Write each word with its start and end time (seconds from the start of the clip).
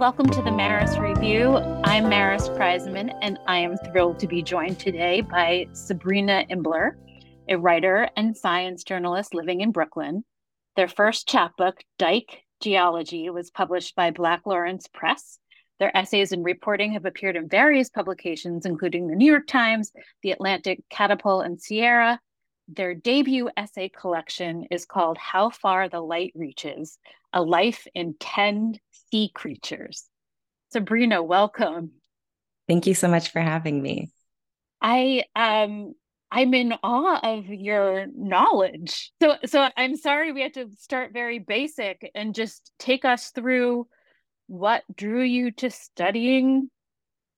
Welcome 0.00 0.30
to 0.30 0.40
the 0.40 0.50
Maris 0.50 0.96
Review. 0.96 1.58
I'm 1.84 2.08
Maris 2.08 2.48
Kreizman, 2.48 3.14
and 3.20 3.38
I 3.46 3.58
am 3.58 3.76
thrilled 3.76 4.18
to 4.20 4.26
be 4.26 4.40
joined 4.40 4.78
today 4.78 5.20
by 5.20 5.66
Sabrina 5.74 6.46
Imbler, 6.48 6.92
a 7.50 7.58
writer 7.58 8.08
and 8.16 8.34
science 8.34 8.82
journalist 8.82 9.34
living 9.34 9.60
in 9.60 9.72
Brooklyn. 9.72 10.24
Their 10.74 10.88
first 10.88 11.28
chapbook, 11.28 11.84
Dyke 11.98 12.44
Geology, 12.60 13.28
was 13.28 13.50
published 13.50 13.94
by 13.94 14.10
Black 14.10 14.46
Lawrence 14.46 14.86
Press. 14.90 15.38
Their 15.78 15.94
essays 15.94 16.32
and 16.32 16.46
reporting 16.46 16.94
have 16.94 17.04
appeared 17.04 17.36
in 17.36 17.46
various 17.46 17.90
publications, 17.90 18.64
including 18.64 19.06
the 19.06 19.16
New 19.16 19.30
York 19.30 19.48
Times, 19.48 19.92
The 20.22 20.30
Atlantic, 20.30 20.80
Catapult, 20.88 21.44
and 21.44 21.60
Sierra. 21.60 22.18
Their 22.68 22.94
debut 22.94 23.50
essay 23.54 23.90
collection 23.90 24.64
is 24.70 24.86
called 24.86 25.18
How 25.18 25.50
Far 25.50 25.90
the 25.90 26.00
Light 26.00 26.32
Reaches 26.34 26.98
A 27.34 27.42
Life 27.42 27.86
in 27.94 28.14
10 28.18 28.78
sea 29.10 29.30
creatures. 29.34 30.04
Sabrina, 30.72 31.22
welcome. 31.22 31.92
Thank 32.68 32.86
you 32.86 32.94
so 32.94 33.08
much 33.08 33.30
for 33.30 33.40
having 33.40 33.82
me. 33.82 34.10
I 34.80 35.24
um 35.34 35.94
I'm 36.32 36.54
in 36.54 36.72
awe 36.82 37.20
of 37.22 37.46
your 37.46 38.06
knowledge. 38.14 39.10
So 39.20 39.34
so 39.46 39.68
I'm 39.76 39.96
sorry 39.96 40.32
we 40.32 40.42
had 40.42 40.54
to 40.54 40.68
start 40.78 41.12
very 41.12 41.38
basic 41.38 42.10
and 42.14 42.34
just 42.34 42.72
take 42.78 43.04
us 43.04 43.30
through 43.30 43.88
what 44.46 44.84
drew 44.94 45.22
you 45.22 45.50
to 45.52 45.70
studying 45.70 46.70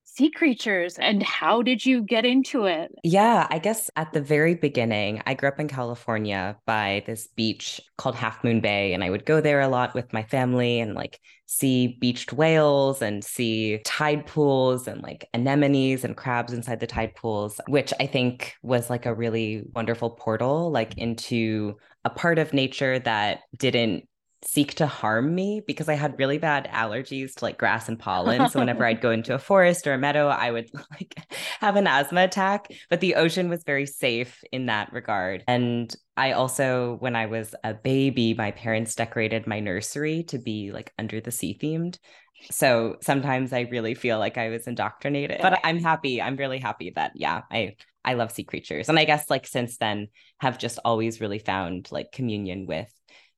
sea 0.05 0.31
creatures 0.31 0.99
and 0.99 1.23
how 1.23 1.63
did 1.63 1.85
you 1.85 2.03
get 2.03 2.25
into 2.25 2.67
it? 2.67 2.93
Yeah, 3.03 3.47
I 3.51 3.59
guess 3.59 3.91
at 3.97 4.13
the 4.13 4.21
very 4.21 4.55
beginning, 4.55 5.23
I 5.27 5.35
grew 5.35 5.49
up 5.49 5.59
in 5.59 5.69
California 5.69 6.57
by 6.67 7.03
this 7.07 7.29
beach 7.29 7.81
called 7.97 8.15
Half 8.15 8.45
Moon 8.45 8.61
Bay, 8.61 8.93
and 8.93 9.03
I 9.03 9.11
would 9.11 9.25
go 9.25 9.41
there 9.41 9.61
a 9.61 9.69
lot 9.69 9.95
with 9.95 10.13
my 10.13 10.23
family 10.23 10.81
and 10.81 10.95
like 10.95 11.19
see 11.47 11.99
beached 12.01 12.33
whales 12.33 13.03
and 13.03 13.25
see 13.25 13.79
tide 13.85 14.27
pools 14.27 14.87
and 14.87 15.03
like 15.03 15.29
anemones 15.35 16.05
and 16.05 16.17
crabs 16.17 16.53
inside 16.53 16.81
the 16.81 16.87
tide 16.87 17.15
pools, 17.15 17.61
which 17.69 17.93
I 18.01 18.07
think 18.07 18.55
was 18.63 18.91
like 18.91 19.07
a 19.07 19.15
really 19.15 19.63
wonderful 19.75 20.11
portal 20.11 20.71
like 20.71 20.97
into 20.99 21.77
a 22.05 22.11
part 22.11 22.39
of 22.39 22.53
nature 22.53 22.99
that 22.99 23.41
didn't 23.57 24.09
seek 24.45 24.75
to 24.75 24.87
harm 24.87 25.35
me 25.35 25.63
because 25.67 25.89
I 25.89 25.95
had 25.95 26.19
really 26.19 26.39
bad 26.39 26.69
allergies 26.73 27.35
to 27.37 27.45
like 27.45 27.59
grass 27.59 27.89
and 27.89 27.99
pollen. 27.99 28.49
So 28.49 28.59
whenever 28.59 28.85
I'd 28.87 29.01
go 29.01 29.11
into 29.11 29.35
a 29.35 29.39
forest 29.39 29.87
or 29.87 29.93
a 29.93 29.99
meadow, 29.99 30.29
I 30.29 30.51
would 30.51 30.71
like 30.91 31.15
have 31.61 31.77
an 31.77 31.87
asthma 31.87 32.25
attack. 32.25 32.69
But 32.91 33.01
the 33.01 33.15
ocean 33.15 33.49
was 33.49 33.65
very 33.65 33.87
safe 33.87 34.43
in 34.51 34.67
that 34.67 34.93
regard. 34.93 35.45
And 35.47 35.95
I 36.17 36.33
also, 36.33 36.97
when 37.01 37.17
I 37.17 37.27
was 37.27 37.55
a 37.63 37.75
baby, 37.75 38.35
my 38.35 38.51
parents 38.51 38.95
decorated 38.95 39.47
my 39.47 39.61
nursery 39.61 40.25
to 40.25 40.39
be 40.39 40.73
like 40.73 40.93
under 40.99 41.21
the 41.21 41.31
sea 41.31 41.57
themed. 41.61 41.99
So 42.51 42.97
sometimes 43.01 43.53
I 43.53 43.61
really 43.71 43.95
feel 43.95 44.19
like 44.19 44.37
I 44.37 44.49
was 44.49 44.67
indoctrinated. 44.67 45.41
But 45.41 45.61
I'm 45.63 45.79
happy. 45.79 46.21
I'm 46.21 46.37
really 46.37 46.59
happy 46.59 46.93
that 46.97 47.13
yeah, 47.15 47.43
I 47.51 47.77
I 48.05 48.15
love 48.15 48.33
sea 48.33 48.43
creatures. 48.45 48.89
And 48.89 48.99
I 48.99 49.05
guess 49.05 49.31
like 49.31 49.47
since 49.47 49.77
then 49.79 50.09
have 50.41 50.59
just 50.59 50.81
always 50.85 51.21
really 51.21 51.39
found 51.39 51.89
like 51.93 52.11
communion 52.11 52.67
with 52.67 52.93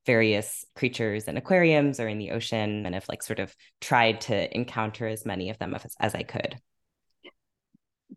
various 0.07 0.65
creatures 0.75 1.29
in 1.29 1.37
aquariums 1.37 2.01
or 2.01 2.09
in 2.09 2.19
the 2.19 2.31
ocean 2.31 2.87
and 2.87 2.95
have 2.95 3.09
like 3.09 3.23
sort 3.23 3.41
of 3.41 3.55
tried 3.81 4.21
to 4.23 4.55
encounter 4.55 5.07
as 5.07 5.25
many 5.25 5.51
of 5.51 5.59
them 5.59 5.75
as, 5.75 5.95
as 5.99 6.15
I 6.15 6.23
could. 6.23 6.57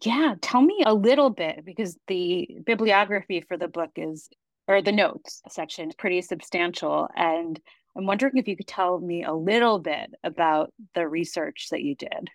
Yeah, 0.03 0.35
tell 0.41 0.61
me 0.61 0.83
a 0.85 0.93
little 0.93 1.29
bit 1.29 1.65
because 1.65 1.97
the 2.07 2.47
bibliography 2.65 3.41
for 3.41 3.57
the 3.57 3.67
book 3.67 3.91
is 3.95 4.29
or 4.67 4.81
the 4.81 4.91
notes 4.91 5.41
section 5.49 5.89
is 5.89 5.95
pretty 5.95 6.21
substantial 6.21 7.07
and 7.15 7.59
I'm 7.97 8.05
wondering 8.05 8.37
if 8.37 8.47
you 8.47 8.55
could 8.55 8.67
tell 8.67 8.99
me 8.99 9.23
a 9.23 9.33
little 9.33 9.79
bit 9.79 10.11
about 10.23 10.71
the 10.93 11.07
research 11.07 11.69
that 11.71 11.81
you 11.81 11.95
did. 11.95 12.29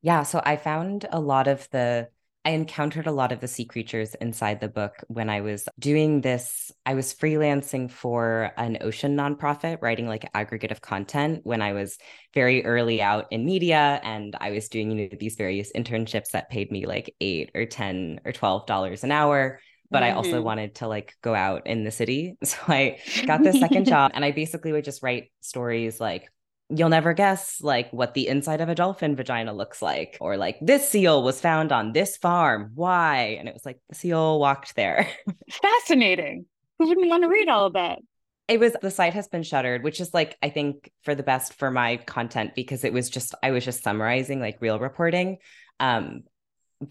Yeah, 0.00 0.22
so 0.22 0.40
I 0.42 0.56
found 0.56 1.06
a 1.10 1.20
lot 1.20 1.46
of 1.46 1.68
the 1.70 2.08
I 2.48 2.52
encountered 2.52 3.06
a 3.06 3.12
lot 3.12 3.30
of 3.30 3.40
the 3.40 3.46
sea 3.46 3.66
creatures 3.66 4.14
inside 4.14 4.58
the 4.58 4.70
book 4.70 5.04
when 5.08 5.28
I 5.28 5.42
was 5.42 5.68
doing 5.78 6.22
this. 6.22 6.72
I 6.86 6.94
was 6.94 7.12
freelancing 7.12 7.90
for 7.90 8.52
an 8.56 8.78
ocean 8.80 9.14
nonprofit, 9.14 9.82
writing 9.82 10.08
like 10.08 10.30
aggregate 10.32 10.72
of 10.72 10.80
content 10.80 11.40
when 11.42 11.60
I 11.60 11.74
was 11.74 11.98
very 12.32 12.64
early 12.64 13.02
out 13.02 13.26
in 13.30 13.44
media. 13.44 14.00
And 14.02 14.34
I 14.40 14.52
was 14.52 14.70
doing, 14.70 14.90
you 14.90 15.10
know, 15.10 15.16
these 15.20 15.36
various 15.36 15.70
internships 15.76 16.30
that 16.30 16.48
paid 16.48 16.72
me 16.72 16.86
like 16.86 17.14
eight 17.20 17.50
or 17.54 17.66
10 17.66 18.20
or 18.24 18.32
$12 18.32 19.04
an 19.04 19.12
hour 19.12 19.60
but 19.90 20.02
mm-hmm. 20.02 20.12
I 20.12 20.16
also 20.16 20.32
mm-hmm. 20.32 20.44
wanted 20.44 20.74
to 20.76 20.86
like 20.86 21.14
go 21.22 21.34
out 21.34 21.66
in 21.66 21.82
the 21.82 21.90
city. 21.90 22.36
So 22.44 22.58
I 22.68 22.98
got 23.26 23.42
this 23.42 23.58
second 23.58 23.84
job 23.86 24.10
and 24.14 24.22
I 24.22 24.32
basically 24.32 24.72
would 24.72 24.84
just 24.84 25.02
write 25.02 25.30
stories 25.40 25.98
like 25.98 26.30
you'll 26.70 26.88
never 26.88 27.14
guess 27.14 27.60
like 27.62 27.90
what 27.92 28.14
the 28.14 28.28
inside 28.28 28.60
of 28.60 28.68
a 28.68 28.74
dolphin 28.74 29.16
vagina 29.16 29.52
looks 29.52 29.80
like 29.80 30.18
or 30.20 30.36
like 30.36 30.58
this 30.60 30.88
seal 30.88 31.22
was 31.22 31.40
found 31.40 31.72
on 31.72 31.92
this 31.92 32.16
farm. 32.16 32.72
Why? 32.74 33.36
And 33.38 33.48
it 33.48 33.54
was 33.54 33.64
like 33.64 33.80
the 33.88 33.94
seal 33.94 34.38
walked 34.38 34.76
there. 34.76 35.08
Fascinating. 35.50 36.46
Who 36.78 36.88
wouldn't 36.88 37.08
want 37.08 37.22
to 37.22 37.28
read 37.28 37.48
all 37.48 37.66
of 37.66 37.72
that? 37.72 37.98
It 38.48 38.60
was 38.60 38.74
the 38.80 38.90
site 38.90 39.14
has 39.14 39.28
been 39.28 39.42
shuttered 39.42 39.84
which 39.84 40.00
is 40.00 40.14
like 40.14 40.34
i 40.42 40.48
think 40.48 40.90
for 41.02 41.14
the 41.14 41.22
best 41.22 41.52
for 41.52 41.70
my 41.70 41.98
content 41.98 42.54
because 42.54 42.82
it 42.82 42.94
was 42.94 43.10
just 43.10 43.34
i 43.42 43.50
was 43.50 43.62
just 43.62 43.82
summarizing 43.82 44.40
like 44.40 44.60
real 44.60 44.78
reporting. 44.78 45.38
Um 45.80 46.22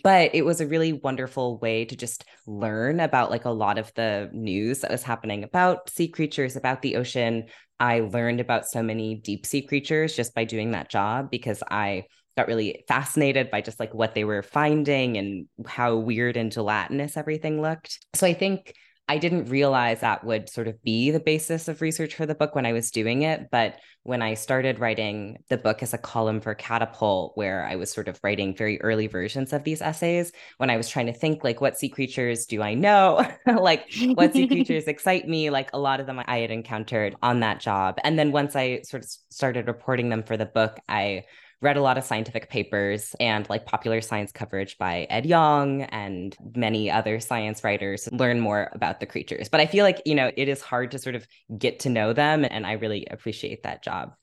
but 0.04 0.36
it 0.36 0.44
was 0.44 0.60
a 0.60 0.68
really 0.68 0.92
wonderful 0.92 1.58
way 1.60 1.86
to 1.86 1.96
just 1.96 2.26
learn 2.46 3.00
about 3.00 3.32
like 3.32 3.46
a 3.46 3.50
lot 3.50 3.78
of 3.78 3.94
the 3.94 4.30
news 4.34 4.80
that 4.80 4.92
was 4.92 5.02
happening 5.02 5.44
about 5.44 5.90
sea 5.90 6.10
creatures 6.10 6.58
about 6.58 6.82
the 6.82 6.98
ocean 6.98 7.46
I 7.80 8.02
learned 8.02 8.40
about 8.40 8.68
so 8.68 8.82
many 8.82 9.16
deep 9.16 9.46
sea 9.46 9.62
creatures 9.62 10.16
just 10.16 10.34
by 10.34 10.44
doing 10.44 10.72
that 10.72 10.90
job 10.90 11.30
because 11.30 11.62
I 11.70 12.06
got 12.36 12.48
really 12.48 12.84
fascinated 12.88 13.50
by 13.50 13.62
just 13.62 13.80
like 13.80 13.94
what 13.94 14.14
they 14.14 14.24
were 14.24 14.44
finding 14.44 15.18
and 15.18 15.48
how 15.66 15.96
weird 15.96 16.38
and 16.38 16.52
gelatinous 16.52 17.18
everything 17.18 17.62
looked. 17.62 18.00
So 18.14 18.28
I 18.28 18.34
think 18.34 18.74
I 19.10 19.18
didn't 19.18 19.46
realize 19.46 20.02
that 20.02 20.26
would 20.26 20.50
sort 20.50 20.68
of 20.68 20.82
be 20.84 21.12
the 21.12 21.20
basis 21.20 21.68
of 21.70 21.82
research 21.82 22.16
for 22.16 22.26
the 22.26 22.36
book 22.36 22.56
when 22.56 22.66
I 22.66 22.74
was 22.74 22.92
doing 22.92 23.22
it. 23.22 23.48
But 23.50 23.80
when 24.04 24.22
I 24.22 24.34
started 24.34 24.80
writing 24.80 25.38
the 25.50 25.58
book 25.58 25.82
as 25.82 25.94
a 25.94 25.98
column 25.98 26.42
for 26.42 26.54
Catapult, 26.54 27.32
where 27.36 27.66
I 27.66 27.78
was 27.78 27.92
sort 27.92 28.10
of 28.10 28.20
writing 28.22 28.56
very 28.56 28.82
early 28.82 29.08
versions 29.08 29.54
of 29.54 29.64
these 29.64 29.82
essays, 29.82 30.34
when 30.58 30.70
I 30.70 30.76
was 30.76 30.90
trying 30.90 31.06
to 31.06 31.14
think, 31.14 31.44
like, 31.44 31.62
what 31.62 31.78
sea 31.78 31.90
creatures 31.90 32.46
do 32.46 32.62
I 32.62 32.74
know? 32.74 33.26
like, 33.48 33.86
what 34.14 34.34
sea 34.34 34.48
creatures 34.48 34.86
excite 34.86 35.28
me? 35.28 35.50
Like, 35.50 35.70
a 35.74 35.80
lot 35.80 36.00
of 36.00 36.06
them 36.06 36.22
I 36.26 36.40
had 36.40 36.52
encountered 36.52 37.16
on 37.22 37.40
that 37.42 37.62
job. 37.62 38.00
And 38.04 38.20
then 38.20 38.32
once 38.34 38.56
I 38.56 38.82
sort 38.82 39.04
of 39.04 39.10
started 39.30 39.68
reporting 39.68 40.10
them 40.10 40.24
for 40.24 40.36
the 40.36 40.46
book, 40.46 40.78
I 40.90 41.24
read 41.62 41.78
a 41.78 41.82
lot 41.82 41.98
of 41.98 42.04
scientific 42.04 42.50
papers 42.50 43.16
and 43.20 43.50
like 43.50 43.66
popular 43.66 44.02
science 44.02 44.32
coverage 44.32 44.78
by 44.78 45.08
Ed 45.10 45.26
Yong 45.26 45.84
and 45.84 46.36
many 46.56 46.92
other 46.92 47.20
science 47.20 47.64
writers, 47.64 48.08
learn 48.12 48.40
more 48.40 48.70
about 48.74 49.00
the 49.00 49.06
creatures. 49.06 49.50
But 49.50 49.60
I 49.60 49.66
feel 49.66 49.84
like, 49.84 50.02
you 50.06 50.16
know, 50.16 50.32
it 50.38 50.48
is 50.48 50.62
hard 50.62 50.92
to 50.92 51.00
sort 51.00 51.16
of 51.16 51.28
get 51.58 51.80
to 51.80 51.90
know 51.90 52.14
them. 52.14 52.46
And 52.50 52.66
I 52.66 52.74
really 52.74 53.08
appreciate 53.10 53.64
that 53.64 53.84
job. 53.84 54.14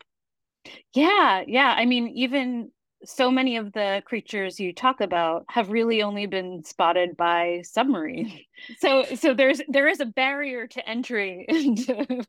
Yeah. 0.94 1.42
Yeah. 1.46 1.74
I 1.76 1.86
mean, 1.86 2.08
even 2.08 2.70
so 3.04 3.30
many 3.30 3.56
of 3.56 3.72
the 3.72 4.02
creatures 4.06 4.58
you 4.58 4.72
talk 4.72 5.00
about 5.00 5.44
have 5.48 5.70
really 5.70 6.02
only 6.02 6.26
been 6.26 6.64
spotted 6.64 7.16
by 7.16 7.62
submarine. 7.64 8.40
So 8.78 9.04
so 9.16 9.34
there's 9.34 9.60
there 9.68 9.88
is 9.88 10.00
a 10.00 10.06
barrier 10.06 10.66
to 10.68 10.88
entry 10.88 11.44
into 11.48 12.24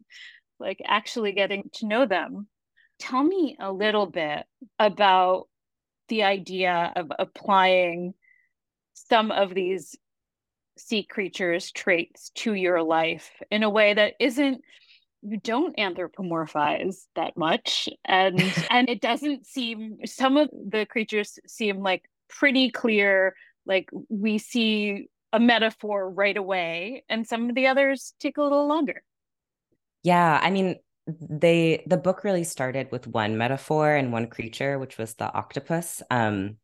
like 0.59 0.81
actually 0.85 1.31
getting 1.31 1.69
to 1.75 1.85
know 1.85 2.05
them. 2.05 2.47
Tell 2.99 3.23
me 3.23 3.57
a 3.59 3.71
little 3.71 4.05
bit 4.05 4.45
about 4.79 5.47
the 6.07 6.23
idea 6.23 6.93
of 6.95 7.11
applying 7.17 8.13
some 8.93 9.31
of 9.31 9.53
these 9.53 9.95
sea 10.77 11.03
creatures 11.03 11.71
traits 11.71 12.31
to 12.35 12.53
your 12.53 12.83
life 12.83 13.29
in 13.49 13.63
a 13.63 13.69
way 13.69 13.93
that 13.93 14.13
isn't 14.19 14.61
you 15.21 15.39
don't 15.39 15.75
anthropomorphize 15.77 17.05
that 17.15 17.35
much. 17.35 17.89
And 18.05 18.39
and 18.69 18.89
it 18.89 19.01
doesn't 19.01 19.45
seem 19.45 19.97
some 20.05 20.37
of 20.37 20.49
the 20.51 20.85
creatures 20.85 21.39
seem 21.47 21.79
like 21.79 22.03
pretty 22.29 22.69
clear 22.69 23.35
like 23.65 23.89
we 24.09 24.37
see 24.37 25.07
a 25.33 25.39
metaphor 25.39 26.09
right 26.09 26.37
away 26.37 27.03
and 27.09 27.27
some 27.27 27.49
of 27.49 27.55
the 27.55 27.67
others 27.67 28.13
take 28.19 28.37
a 28.37 28.41
little 28.41 28.67
longer. 28.67 29.03
Yeah 30.03 30.39
i 30.41 30.51
mean 30.51 30.75
they 31.07 31.83
the 31.87 31.97
book 31.97 32.23
really 32.23 32.43
started 32.43 32.91
with 32.91 33.07
one 33.07 33.37
metaphor 33.37 33.93
and 33.93 34.11
one 34.11 34.27
creature 34.27 34.79
which 34.79 34.97
was 34.97 35.13
the 35.15 35.31
octopus 35.33 36.01
um, 36.09 36.57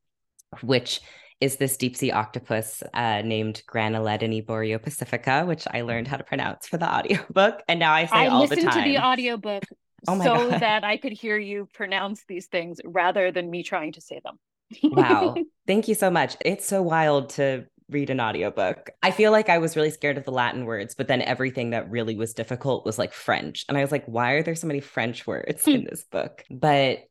which 0.62 1.02
is 1.42 1.58
this 1.58 1.76
deep 1.76 1.98
sea 1.98 2.12
octopus 2.12 2.84
uh, 2.94 3.24
named 3.24 3.64
Graneledone 3.68 4.46
boreopacifica, 4.46 5.48
which 5.48 5.66
I 5.74 5.82
learned 5.82 6.08
how 6.08 6.18
to 6.18 6.24
pronounce 6.24 6.68
for 6.68 6.78
the 6.78 6.88
audiobook. 6.88 7.64
And 7.68 7.80
now 7.80 7.94
I 7.94 8.06
say 8.06 8.12
I 8.14 8.28
all 8.28 8.46
the 8.46 8.56
time. 8.56 8.66
I 8.66 8.68
listened 8.68 8.84
to 8.84 8.90
the 8.90 9.04
audiobook 9.04 9.64
oh 10.08 10.20
so 10.20 10.50
God. 10.52 10.62
that 10.62 10.84
I 10.84 10.98
could 10.98 11.14
hear 11.14 11.38
you 11.38 11.68
pronounce 11.74 12.24
these 12.28 12.46
things 12.46 12.80
rather 12.86 13.32
than 13.32 13.50
me 13.50 13.64
trying 13.64 13.94
to 13.94 14.02
say 14.02 14.22
them. 14.24 14.38
wow. 14.84 15.36
Thank 15.68 15.88
you 15.88 15.96
so 15.96 16.12
much. 16.12 16.38
It's 16.46 16.66
so 16.66 16.84
wild 16.84 17.32
to 17.32 17.66
read 17.92 18.10
an 18.10 18.20
audiobook. 18.20 18.90
I 19.04 19.12
feel 19.12 19.32
like 19.32 19.50
I 19.50 19.58
was 19.58 19.76
really 19.76 19.92
scared 19.92 20.18
of 20.18 20.26
the 20.26 20.32
Latin 20.32 20.66
words, 20.66 20.96
but 20.96 21.08
then 21.08 21.22
everything 21.22 21.72
that 21.72 21.90
really 21.90 22.16
was 22.16 22.34
difficult 22.34 22.86
was 22.86 22.98
like 22.98 23.14
French. 23.14 23.66
And 23.68 23.78
I 23.78 23.82
was 23.82 23.92
like, 23.92 24.06
why 24.06 24.32
are 24.32 24.44
there 24.44 24.56
so 24.56 24.68
many 24.68 24.80
French 24.80 25.28
words 25.28 25.66
hmm. 25.66 25.72
in 25.72 25.84
this 25.86 26.04
book? 26.04 26.44
But 26.50 27.08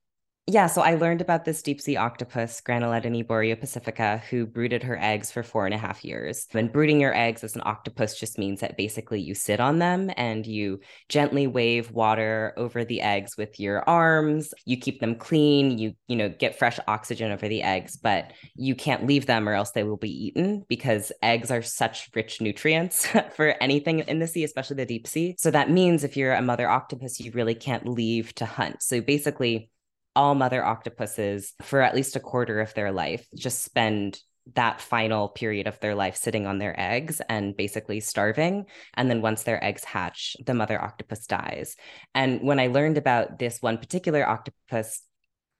yeah, 0.50 0.66
so 0.66 0.82
I 0.82 0.94
learned 0.94 1.20
about 1.20 1.44
this 1.44 1.62
deep 1.62 1.80
sea 1.80 1.96
octopus, 1.96 2.60
Graneledone 2.60 3.60
pacifica, 3.60 4.20
who 4.28 4.46
brooded 4.46 4.82
her 4.82 4.98
eggs 5.00 5.30
for 5.30 5.44
four 5.44 5.64
and 5.64 5.74
a 5.74 5.78
half 5.78 6.04
years. 6.04 6.48
And 6.52 6.72
brooding 6.72 7.00
your 7.00 7.14
eggs 7.14 7.44
as 7.44 7.54
an 7.54 7.62
octopus 7.64 8.18
just 8.18 8.36
means 8.36 8.58
that 8.60 8.76
basically 8.76 9.20
you 9.20 9.34
sit 9.34 9.60
on 9.60 9.78
them 9.78 10.10
and 10.16 10.44
you 10.44 10.80
gently 11.08 11.46
wave 11.46 11.92
water 11.92 12.52
over 12.56 12.84
the 12.84 13.00
eggs 13.00 13.36
with 13.36 13.60
your 13.60 13.88
arms. 13.88 14.52
You 14.64 14.76
keep 14.76 15.00
them 15.00 15.14
clean. 15.14 15.78
You 15.78 15.94
you 16.08 16.16
know 16.16 16.28
get 16.28 16.58
fresh 16.58 16.80
oxygen 16.88 17.30
over 17.30 17.46
the 17.46 17.62
eggs, 17.62 17.96
but 17.96 18.32
you 18.56 18.74
can't 18.74 19.06
leave 19.06 19.26
them 19.26 19.48
or 19.48 19.54
else 19.54 19.70
they 19.70 19.84
will 19.84 19.96
be 19.96 20.26
eaten 20.26 20.64
because 20.68 21.12
eggs 21.22 21.52
are 21.52 21.62
such 21.62 22.10
rich 22.14 22.40
nutrients 22.40 23.06
for 23.36 23.54
anything 23.60 24.00
in 24.00 24.18
the 24.18 24.26
sea, 24.26 24.42
especially 24.42 24.76
the 24.76 24.86
deep 24.86 25.06
sea. 25.06 25.36
So 25.38 25.52
that 25.52 25.70
means 25.70 26.02
if 26.02 26.16
you're 26.16 26.34
a 26.34 26.42
mother 26.42 26.68
octopus, 26.68 27.20
you 27.20 27.30
really 27.30 27.54
can't 27.54 27.86
leave 27.86 28.34
to 28.34 28.46
hunt. 28.46 28.82
So 28.82 29.00
basically 29.00 29.70
all 30.16 30.34
mother 30.34 30.64
octopuses 30.64 31.54
for 31.62 31.80
at 31.80 31.94
least 31.94 32.16
a 32.16 32.20
quarter 32.20 32.60
of 32.60 32.74
their 32.74 32.92
life 32.92 33.26
just 33.36 33.62
spend 33.62 34.20
that 34.54 34.80
final 34.80 35.28
period 35.28 35.66
of 35.66 35.78
their 35.80 35.94
life 35.94 36.16
sitting 36.16 36.46
on 36.46 36.58
their 36.58 36.78
eggs 36.78 37.20
and 37.28 37.56
basically 37.56 38.00
starving. 38.00 38.66
And 38.94 39.10
then 39.10 39.22
once 39.22 39.42
their 39.42 39.62
eggs 39.62 39.84
hatch, 39.84 40.36
the 40.44 40.54
mother 40.54 40.80
octopus 40.80 41.26
dies. 41.26 41.76
And 42.14 42.42
when 42.42 42.58
I 42.58 42.68
learned 42.68 42.98
about 42.98 43.38
this 43.38 43.58
one 43.60 43.78
particular 43.78 44.26
octopus, 44.26 45.02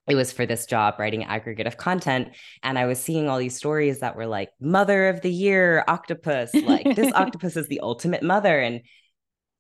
it 0.09 0.15
was 0.15 0.33
for 0.33 0.47
this 0.47 0.67
job 0.67 0.95
writing 0.99 1.25
aggregate 1.25 1.67
of 1.67 1.77
content 1.77 2.35
and 2.63 2.79
i 2.79 2.87
was 2.87 2.99
seeing 2.99 3.29
all 3.29 3.39
these 3.39 3.55
stories 3.55 4.01
that 4.01 4.17
were 4.17 4.27
like 4.27 4.51
mother 4.59 5.09
of 5.09 5.21
the 5.21 5.31
year 5.31 5.85
octopus 5.87 6.53
like 6.55 6.97
this 6.97 7.13
octopus 7.15 7.57
is 7.57 7.69
the 7.69 7.81
ultimate 7.81 8.23
mother 8.23 8.59
and 8.59 8.81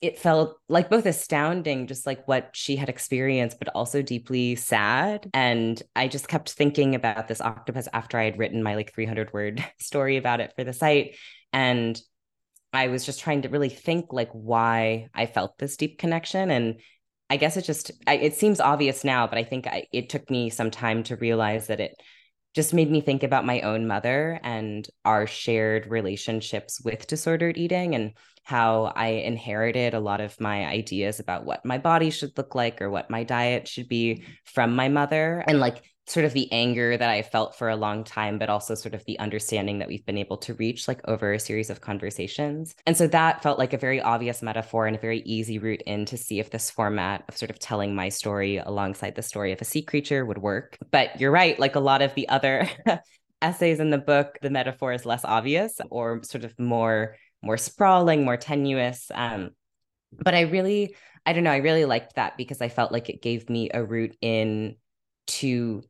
it 0.00 0.18
felt 0.18 0.56
like 0.68 0.88
both 0.88 1.04
astounding, 1.04 1.86
just 1.86 2.06
like 2.06 2.26
what 2.26 2.50
she 2.54 2.76
had 2.76 2.88
experienced, 2.88 3.58
but 3.58 3.68
also 3.74 4.00
deeply 4.00 4.56
sad. 4.56 5.28
And 5.34 5.80
I 5.94 6.08
just 6.08 6.26
kept 6.26 6.52
thinking 6.52 6.94
about 6.94 7.28
this 7.28 7.40
octopus 7.40 7.86
after 7.92 8.18
I 8.18 8.24
had 8.24 8.38
written 8.38 8.62
my 8.62 8.76
like 8.76 8.94
300 8.94 9.32
word 9.32 9.64
story 9.78 10.16
about 10.16 10.40
it 10.40 10.54
for 10.56 10.64
the 10.64 10.72
site. 10.72 11.16
And 11.52 12.00
I 12.72 12.88
was 12.88 13.04
just 13.04 13.20
trying 13.20 13.42
to 13.42 13.50
really 13.50 13.68
think 13.68 14.12
like 14.12 14.30
why 14.32 15.08
I 15.14 15.26
felt 15.26 15.58
this 15.58 15.76
deep 15.76 15.98
connection. 15.98 16.50
And 16.50 16.80
I 17.28 17.36
guess 17.36 17.58
it 17.58 17.64
just, 17.64 17.90
I, 18.06 18.14
it 18.14 18.34
seems 18.34 18.60
obvious 18.60 19.04
now, 19.04 19.26
but 19.26 19.38
I 19.38 19.44
think 19.44 19.66
I, 19.66 19.86
it 19.92 20.08
took 20.08 20.30
me 20.30 20.48
some 20.48 20.70
time 20.70 21.02
to 21.04 21.16
realize 21.16 21.66
that 21.66 21.80
it 21.80 21.94
just 22.54 22.74
made 22.74 22.90
me 22.90 23.00
think 23.00 23.22
about 23.22 23.46
my 23.46 23.60
own 23.60 23.86
mother 23.86 24.40
and 24.42 24.88
our 25.04 25.26
shared 25.26 25.86
relationships 25.86 26.80
with 26.80 27.06
disordered 27.06 27.56
eating 27.56 27.94
and 27.94 28.12
how 28.42 28.92
I 28.96 29.08
inherited 29.08 29.94
a 29.94 30.00
lot 30.00 30.20
of 30.20 30.40
my 30.40 30.66
ideas 30.66 31.20
about 31.20 31.44
what 31.44 31.64
my 31.64 31.78
body 31.78 32.10
should 32.10 32.36
look 32.36 32.54
like 32.54 32.82
or 32.82 32.90
what 32.90 33.10
my 33.10 33.22
diet 33.22 33.68
should 33.68 33.88
be 33.88 34.16
mm-hmm. 34.16 34.32
from 34.44 34.74
my 34.74 34.88
mother. 34.88 35.44
And 35.46 35.60
like 35.60 35.84
sort 36.10 36.26
of 36.26 36.32
the 36.32 36.50
anger 36.50 36.96
that 36.96 37.08
I 37.08 37.22
felt 37.22 37.54
for 37.54 37.68
a 37.68 37.76
long 37.76 38.02
time, 38.02 38.36
but 38.36 38.50
also 38.50 38.74
sort 38.74 38.94
of 38.94 39.04
the 39.04 39.18
understanding 39.20 39.78
that 39.78 39.86
we've 39.86 40.04
been 40.04 40.18
able 40.18 40.38
to 40.38 40.54
reach 40.54 40.88
like 40.88 41.00
over 41.06 41.32
a 41.32 41.38
series 41.38 41.70
of 41.70 41.80
conversations. 41.80 42.74
And 42.84 42.96
so 42.96 43.06
that 43.08 43.44
felt 43.44 43.60
like 43.60 43.72
a 43.72 43.78
very 43.78 44.00
obvious 44.00 44.42
metaphor 44.42 44.86
and 44.86 44.96
a 44.96 45.00
very 45.00 45.20
easy 45.20 45.60
route 45.60 45.82
in 45.86 46.04
to 46.06 46.16
see 46.16 46.40
if 46.40 46.50
this 46.50 46.68
format 46.68 47.22
of 47.28 47.36
sort 47.36 47.50
of 47.50 47.60
telling 47.60 47.94
my 47.94 48.08
story 48.08 48.56
alongside 48.56 49.14
the 49.14 49.22
story 49.22 49.52
of 49.52 49.60
a 49.60 49.64
sea 49.64 49.82
creature 49.82 50.26
would 50.26 50.38
work. 50.38 50.76
But 50.90 51.20
you're 51.20 51.30
right, 51.30 51.58
like 51.58 51.76
a 51.76 51.80
lot 51.80 52.02
of 52.02 52.12
the 52.14 52.28
other 52.28 52.68
essays 53.42 53.78
in 53.78 53.90
the 53.90 53.98
book, 53.98 54.36
the 54.42 54.50
metaphor 54.50 54.92
is 54.92 55.06
less 55.06 55.24
obvious 55.24 55.80
or 55.90 56.22
sort 56.24 56.42
of 56.44 56.58
more 56.58 57.16
more 57.42 57.56
sprawling, 57.56 58.24
more 58.24 58.36
tenuous. 58.36 59.10
Um, 59.14 59.50
but 60.12 60.34
I 60.34 60.42
really, 60.42 60.94
I 61.24 61.32
don't 61.32 61.44
know, 61.44 61.52
I 61.52 61.58
really 61.58 61.86
liked 61.86 62.16
that 62.16 62.36
because 62.36 62.60
I 62.60 62.68
felt 62.68 62.92
like 62.92 63.08
it 63.08 63.22
gave 63.22 63.48
me 63.48 63.70
a 63.72 63.82
route 63.82 64.16
in 64.20 64.76
to 65.28 65.82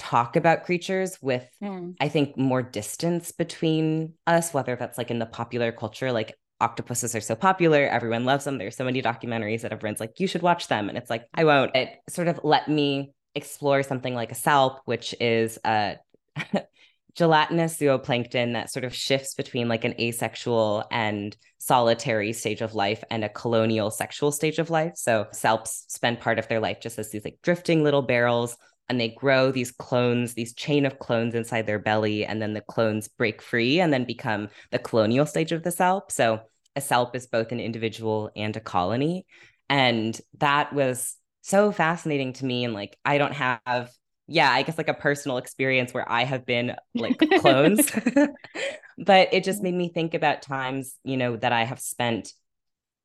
talk 0.00 0.34
about 0.34 0.64
creatures 0.64 1.18
with 1.20 1.46
mm. 1.62 1.94
i 2.00 2.08
think 2.08 2.34
more 2.38 2.62
distance 2.62 3.32
between 3.32 4.14
us 4.26 4.54
whether 4.54 4.74
that's 4.74 4.96
like 4.96 5.10
in 5.10 5.18
the 5.18 5.26
popular 5.26 5.72
culture 5.72 6.10
like 6.10 6.34
octopuses 6.58 7.14
are 7.14 7.20
so 7.20 7.34
popular 7.34 7.86
everyone 7.86 8.24
loves 8.24 8.46
them 8.46 8.56
there's 8.56 8.76
so 8.76 8.84
many 8.84 9.02
documentaries 9.02 9.60
that 9.60 9.72
everyone's 9.72 10.00
like 10.00 10.18
you 10.18 10.26
should 10.26 10.40
watch 10.40 10.68
them 10.68 10.88
and 10.88 10.96
it's 10.96 11.10
like 11.10 11.26
i 11.34 11.44
won't 11.44 11.76
it 11.76 11.98
sort 12.08 12.28
of 12.28 12.40
let 12.42 12.66
me 12.66 13.12
explore 13.34 13.82
something 13.82 14.14
like 14.14 14.32
a 14.32 14.34
salp 14.34 14.80
which 14.86 15.14
is 15.20 15.58
a 15.66 15.96
gelatinous 17.14 17.76
zooplankton 17.76 18.54
that 18.54 18.70
sort 18.70 18.84
of 18.84 18.94
shifts 18.94 19.34
between 19.34 19.68
like 19.68 19.84
an 19.84 19.94
asexual 20.00 20.84
and 20.90 21.36
solitary 21.58 22.32
stage 22.32 22.62
of 22.62 22.74
life 22.74 23.04
and 23.10 23.22
a 23.22 23.28
colonial 23.28 23.90
sexual 23.90 24.32
stage 24.32 24.58
of 24.58 24.70
life. 24.70 24.92
So 24.96 25.26
salps 25.32 25.84
spend 25.88 26.20
part 26.20 26.38
of 26.38 26.48
their 26.48 26.60
life 26.60 26.78
just 26.80 26.98
as 26.98 27.10
these 27.10 27.24
like 27.24 27.38
drifting 27.42 27.84
little 27.84 28.02
barrels 28.02 28.56
and 28.90 29.00
they 29.00 29.08
grow 29.08 29.52
these 29.52 29.70
clones, 29.70 30.34
these 30.34 30.52
chain 30.52 30.84
of 30.84 30.98
clones 30.98 31.36
inside 31.36 31.64
their 31.64 31.78
belly, 31.78 32.24
and 32.26 32.42
then 32.42 32.54
the 32.54 32.60
clones 32.60 33.06
break 33.06 33.40
free 33.40 33.78
and 33.78 33.92
then 33.92 34.04
become 34.04 34.48
the 34.72 34.80
colonial 34.80 35.24
stage 35.24 35.52
of 35.52 35.62
the 35.62 35.70
salp. 35.70 36.10
So 36.10 36.40
a 36.74 36.80
salp 36.80 37.14
is 37.14 37.28
both 37.28 37.52
an 37.52 37.60
individual 37.60 38.32
and 38.34 38.54
a 38.56 38.60
colony. 38.60 39.26
And 39.68 40.20
that 40.38 40.72
was 40.72 41.16
so 41.40 41.70
fascinating 41.70 42.32
to 42.34 42.44
me. 42.44 42.64
And 42.64 42.74
like, 42.74 42.98
I 43.04 43.18
don't 43.18 43.32
have, 43.32 43.92
yeah, 44.26 44.50
I 44.50 44.62
guess 44.62 44.76
like 44.76 44.88
a 44.88 44.94
personal 44.94 45.38
experience 45.38 45.94
where 45.94 46.10
I 46.10 46.24
have 46.24 46.44
been 46.44 46.74
like 46.96 47.16
clones, 47.38 47.88
but 48.98 49.32
it 49.32 49.44
just 49.44 49.62
made 49.62 49.74
me 49.74 49.88
think 49.88 50.14
about 50.14 50.42
times, 50.42 50.96
you 51.04 51.16
know, 51.16 51.36
that 51.36 51.52
I 51.52 51.62
have 51.62 51.78
spent 51.78 52.32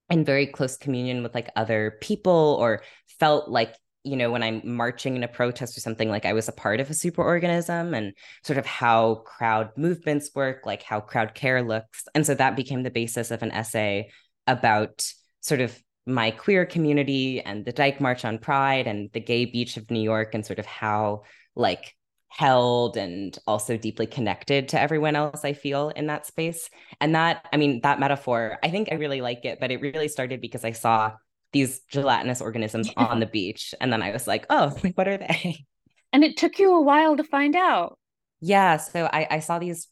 in 0.09 0.25
very 0.25 0.47
close 0.47 0.77
communion 0.77 1.21
with 1.21 1.35
like 1.35 1.51
other 1.55 1.99
people 2.01 2.57
or 2.59 2.81
felt 3.19 3.49
like 3.49 3.75
you 4.05 4.15
know, 4.15 4.31
when 4.31 4.43
I'm 4.43 4.61
marching 4.63 5.15
in 5.15 5.23
a 5.23 5.27
protest 5.27 5.75
or 5.75 5.81
something, 5.81 6.09
like 6.09 6.25
I 6.25 6.33
was 6.33 6.47
a 6.47 6.53
part 6.53 6.79
of 6.79 6.89
a 6.89 6.93
superorganism 6.93 7.95
and 7.95 8.13
sort 8.43 8.59
of 8.59 8.65
how 8.65 9.15
crowd 9.25 9.71
movements 9.75 10.31
work, 10.35 10.65
like 10.65 10.83
how 10.83 10.99
crowd 10.99 11.33
care 11.33 11.61
looks. 11.63 12.03
And 12.13 12.25
so 12.25 12.35
that 12.35 12.55
became 12.55 12.83
the 12.83 12.91
basis 12.91 13.31
of 13.31 13.41
an 13.43 13.51
essay 13.51 14.09
about 14.47 15.05
sort 15.41 15.61
of 15.61 15.77
my 16.05 16.31
queer 16.31 16.65
community 16.65 17.41
and 17.41 17.65
the 17.65 17.71
Dyke 17.71 17.99
March 17.99 18.23
on 18.25 18.37
Pride 18.37 18.85
and 18.85 19.09
the 19.13 19.19
gay 19.19 19.45
beach 19.45 19.75
of 19.75 19.89
New 19.89 20.01
York 20.01 20.35
and 20.35 20.45
sort 20.45 20.59
of 20.59 20.65
how 20.65 21.23
like 21.55 21.93
held 22.29 22.97
and 22.97 23.37
also 23.47 23.77
deeply 23.77 24.05
connected 24.05 24.69
to 24.69 24.79
everyone 24.79 25.15
else 25.15 25.45
I 25.45 25.53
feel 25.53 25.89
in 25.89 26.07
that 26.07 26.25
space. 26.25 26.69
And 26.99 27.15
that, 27.15 27.47
I 27.51 27.57
mean, 27.57 27.79
that 27.81 27.99
metaphor, 27.99 28.59
I 28.61 28.69
think 28.69 28.89
I 28.91 28.95
really 28.95 29.21
like 29.21 29.45
it, 29.45 29.59
but 29.59 29.71
it 29.71 29.81
really 29.81 30.09
started 30.09 30.41
because 30.41 30.65
I 30.65 30.73
saw 30.73 31.13
these 31.53 31.81
gelatinous 31.89 32.41
organisms 32.41 32.89
on 32.97 33.19
the 33.19 33.25
beach. 33.25 33.73
And 33.79 33.91
then 33.91 34.01
I 34.01 34.11
was 34.11 34.27
like, 34.27 34.45
oh, 34.49 34.69
what 34.95 35.07
are 35.07 35.17
they? 35.17 35.65
And 36.11 36.23
it 36.23 36.37
took 36.37 36.59
you 36.59 36.75
a 36.75 36.81
while 36.81 37.17
to 37.17 37.23
find 37.23 37.55
out. 37.55 37.97
Yeah. 38.41 38.77
So 38.77 39.09
I, 39.11 39.27
I 39.31 39.39
saw 39.39 39.59
these 39.59 39.87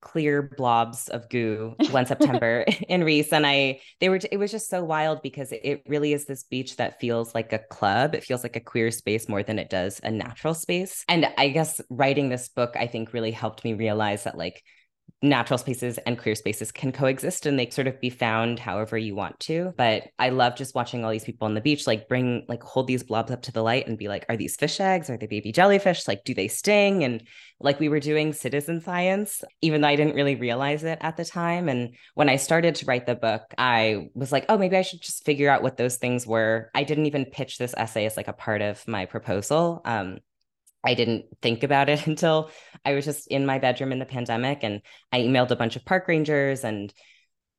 clear 0.00 0.42
blobs 0.42 1.08
of 1.08 1.28
goo 1.28 1.74
one 1.90 2.04
September 2.04 2.64
in 2.88 3.02
Riis. 3.02 3.32
And 3.32 3.46
I, 3.46 3.80
they 4.00 4.08
were, 4.08 4.18
it 4.30 4.36
was 4.36 4.50
just 4.50 4.68
so 4.68 4.84
wild 4.84 5.22
because 5.22 5.52
it 5.52 5.82
really 5.86 6.12
is 6.12 6.26
this 6.26 6.42
beach 6.42 6.76
that 6.76 7.00
feels 7.00 7.34
like 7.34 7.52
a 7.52 7.60
club. 7.60 8.14
It 8.14 8.24
feels 8.24 8.42
like 8.42 8.56
a 8.56 8.60
queer 8.60 8.90
space 8.90 9.28
more 9.28 9.42
than 9.42 9.58
it 9.58 9.70
does 9.70 10.00
a 10.02 10.10
natural 10.10 10.54
space. 10.54 11.04
And 11.08 11.28
I 11.38 11.48
guess 11.48 11.80
writing 11.88 12.28
this 12.28 12.48
book, 12.48 12.74
I 12.76 12.86
think 12.86 13.12
really 13.12 13.30
helped 13.30 13.64
me 13.64 13.74
realize 13.74 14.24
that 14.24 14.36
like 14.36 14.62
natural 15.22 15.56
spaces 15.56 15.98
and 15.98 16.18
queer 16.18 16.34
spaces 16.34 16.72
can 16.72 16.90
coexist 16.90 17.46
and 17.46 17.56
they 17.56 17.70
sort 17.70 17.86
of 17.86 18.00
be 18.00 18.10
found 18.10 18.58
however 18.58 18.98
you 18.98 19.14
want 19.14 19.38
to. 19.38 19.72
But 19.76 20.08
I 20.18 20.30
love 20.30 20.56
just 20.56 20.74
watching 20.74 21.04
all 21.04 21.12
these 21.12 21.24
people 21.24 21.46
on 21.46 21.54
the 21.54 21.60
beach, 21.60 21.86
like 21.86 22.08
bring, 22.08 22.44
like 22.48 22.62
hold 22.62 22.88
these 22.88 23.04
blobs 23.04 23.30
up 23.30 23.42
to 23.42 23.52
the 23.52 23.62
light 23.62 23.86
and 23.86 23.96
be 23.96 24.08
like, 24.08 24.26
are 24.28 24.36
these 24.36 24.56
fish 24.56 24.80
eggs? 24.80 25.08
Are 25.08 25.16
they 25.16 25.28
baby 25.28 25.52
jellyfish? 25.52 26.08
Like, 26.08 26.24
do 26.24 26.34
they 26.34 26.48
sting? 26.48 27.04
And 27.04 27.22
like 27.60 27.78
we 27.78 27.88
were 27.88 28.00
doing 28.00 28.32
citizen 28.32 28.80
science, 28.80 29.44
even 29.60 29.80
though 29.80 29.88
I 29.88 29.96
didn't 29.96 30.16
really 30.16 30.34
realize 30.34 30.82
it 30.82 30.98
at 31.00 31.16
the 31.16 31.24
time. 31.24 31.68
And 31.68 31.94
when 32.14 32.28
I 32.28 32.34
started 32.34 32.74
to 32.76 32.86
write 32.86 33.06
the 33.06 33.14
book, 33.14 33.42
I 33.56 34.08
was 34.14 34.32
like, 34.32 34.46
oh, 34.48 34.58
maybe 34.58 34.76
I 34.76 34.82
should 34.82 35.02
just 35.02 35.24
figure 35.24 35.48
out 35.48 35.62
what 35.62 35.76
those 35.76 35.96
things 35.96 36.26
were. 36.26 36.70
I 36.74 36.82
didn't 36.82 37.06
even 37.06 37.26
pitch 37.26 37.58
this 37.58 37.74
essay 37.76 38.06
as 38.06 38.16
like 38.16 38.28
a 38.28 38.32
part 38.32 38.60
of 38.60 38.86
my 38.88 39.06
proposal. 39.06 39.82
Um, 39.84 40.18
I 40.84 40.94
didn't 40.94 41.26
think 41.40 41.62
about 41.62 41.88
it 41.88 42.06
until 42.06 42.50
I 42.84 42.94
was 42.94 43.04
just 43.04 43.26
in 43.28 43.46
my 43.46 43.58
bedroom 43.58 43.92
in 43.92 43.98
the 43.98 44.04
pandemic 44.04 44.60
and 44.62 44.82
I 45.12 45.20
emailed 45.20 45.50
a 45.50 45.56
bunch 45.56 45.76
of 45.76 45.84
park 45.84 46.08
rangers 46.08 46.64
and 46.64 46.92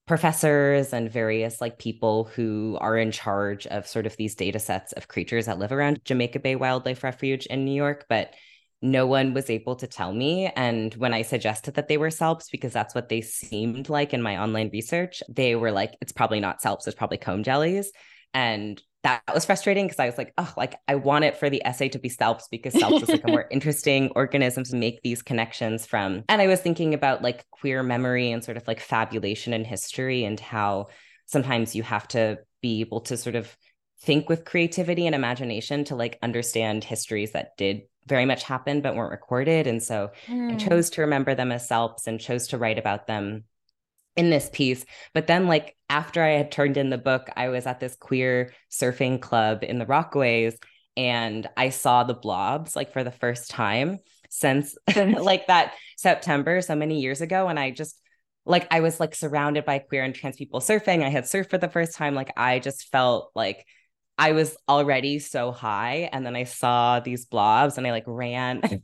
professors 0.05 0.91
and 0.91 1.09
various 1.09 1.61
like 1.61 1.79
people 1.79 2.25
who 2.25 2.77
are 2.81 2.97
in 2.97 3.11
charge 3.11 3.65
of 3.67 3.87
sort 3.87 4.05
of 4.05 4.17
these 4.17 4.35
data 4.35 4.59
sets 4.59 4.91
of 4.93 5.07
creatures 5.07 5.45
that 5.45 5.59
live 5.59 5.71
around 5.71 6.03
Jamaica 6.03 6.39
Bay 6.39 6.55
Wildlife 6.55 7.03
Refuge 7.03 7.45
in 7.45 7.63
New 7.63 7.73
York, 7.73 8.05
but 8.09 8.33
no 8.81 9.07
one 9.07 9.33
was 9.33 9.49
able 9.49 9.77
to 9.77 9.87
tell 9.87 10.11
me. 10.11 10.51
And 10.57 10.93
when 10.95 11.13
I 11.13 11.21
suggested 11.21 11.75
that 11.75 11.87
they 11.87 11.95
were 11.95 12.11
salps, 12.11 12.49
because 12.49 12.73
that's 12.73 12.93
what 12.93 13.07
they 13.07 13.21
seemed 13.21 13.87
like 13.87 14.13
in 14.13 14.21
my 14.21 14.37
online 14.37 14.69
research, 14.73 15.23
they 15.29 15.55
were 15.55 15.71
like, 15.71 15.95
it's 16.01 16.11
probably 16.11 16.41
not 16.41 16.61
salps, 16.61 16.85
it's 16.85 16.97
probably 16.97 17.17
comb 17.17 17.43
jellies. 17.43 17.93
And 18.33 18.81
that 19.03 19.21
was 19.33 19.45
frustrating 19.45 19.85
because 19.85 19.99
I 19.99 20.05
was 20.05 20.17
like, 20.17 20.33
oh, 20.37 20.51
like 20.55 20.75
I 20.87 20.95
want 20.95 21.25
it 21.25 21.37
for 21.37 21.49
the 21.49 21.61
essay 21.65 21.89
to 21.89 21.99
be 21.99 22.09
salps 22.09 22.47
because 22.49 22.73
salps 22.73 23.03
is 23.03 23.09
like 23.09 23.23
a 23.25 23.27
more 23.27 23.47
interesting 23.51 24.09
organism 24.15 24.63
to 24.63 24.75
make 24.75 25.01
these 25.01 25.21
connections 25.21 25.85
from. 25.85 26.23
And 26.29 26.41
I 26.41 26.47
was 26.47 26.61
thinking 26.61 26.93
about 26.93 27.21
like 27.21 27.45
queer 27.51 27.83
memory 27.83 28.31
and 28.31 28.43
sort 28.43 28.57
of 28.57 28.65
like 28.67 28.79
fabulation 28.79 29.53
and 29.53 29.67
history 29.67 30.23
and 30.23 30.39
how 30.39 30.87
sometimes 31.25 31.75
you 31.75 31.83
have 31.83 32.07
to 32.09 32.39
be 32.61 32.79
able 32.79 33.01
to 33.01 33.17
sort 33.17 33.35
of 33.35 33.55
think 34.01 34.29
with 34.29 34.45
creativity 34.45 35.05
and 35.05 35.15
imagination 35.15 35.83
to 35.85 35.95
like 35.95 36.17
understand 36.21 36.83
histories 36.83 37.31
that 37.31 37.57
did 37.57 37.81
very 38.07 38.25
much 38.25 38.43
happen 38.43 38.81
but 38.81 38.95
weren't 38.95 39.11
recorded. 39.11 39.67
And 39.67 39.83
so 39.83 40.11
mm. 40.27 40.49
I 40.49 40.53
hmm. 40.53 40.57
chose 40.57 40.89
to 40.91 41.01
remember 41.01 41.35
them 41.35 41.51
as 41.51 41.67
salps 41.67 42.07
and 42.07 42.19
chose 42.19 42.47
to 42.49 42.57
write 42.57 42.77
about 42.77 43.07
them 43.07 43.43
in 44.15 44.29
this 44.29 44.49
piece. 44.51 44.85
But 45.13 45.27
then, 45.27 45.47
like, 45.47 45.75
after 45.89 46.23
I 46.23 46.31
had 46.31 46.51
turned 46.51 46.77
in 46.77 46.89
the 46.89 46.97
book, 46.97 47.29
I 47.35 47.49
was 47.49 47.65
at 47.65 47.79
this 47.79 47.95
queer 47.95 48.53
surfing 48.71 49.21
club 49.21 49.63
in 49.63 49.79
the 49.79 49.85
Rockaways 49.85 50.55
and 50.95 51.47
I 51.57 51.69
saw 51.69 52.03
the 52.03 52.13
blobs 52.13 52.75
like 52.75 52.93
for 52.93 53.03
the 53.03 53.11
first 53.11 53.49
time 53.49 53.97
since 54.29 54.75
like 54.95 55.47
that 55.47 55.73
September, 55.97 56.61
so 56.61 56.75
many 56.75 56.99
years 57.01 57.21
ago. 57.21 57.47
And 57.47 57.59
I 57.59 57.71
just, 57.71 57.99
like, 58.45 58.67
I 58.71 58.81
was 58.81 58.99
like 58.99 59.15
surrounded 59.15 59.65
by 59.65 59.79
queer 59.79 60.03
and 60.03 60.13
trans 60.13 60.35
people 60.35 60.59
surfing. 60.59 61.03
I 61.03 61.09
had 61.09 61.23
surfed 61.23 61.49
for 61.49 61.57
the 61.57 61.69
first 61.69 61.95
time. 61.95 62.13
Like, 62.13 62.31
I 62.37 62.59
just 62.59 62.89
felt 62.89 63.31
like, 63.35 63.65
I 64.17 64.33
was 64.33 64.55
already 64.69 65.17
so 65.19 65.51
high, 65.51 66.09
and 66.11 66.25
then 66.25 66.35
I 66.35 66.43
saw 66.43 66.99
these 66.99 67.25
blobs, 67.25 67.77
and 67.77 67.87
I 67.87 67.91
like 67.91 68.03
ran 68.05 68.61
to 68.61 68.79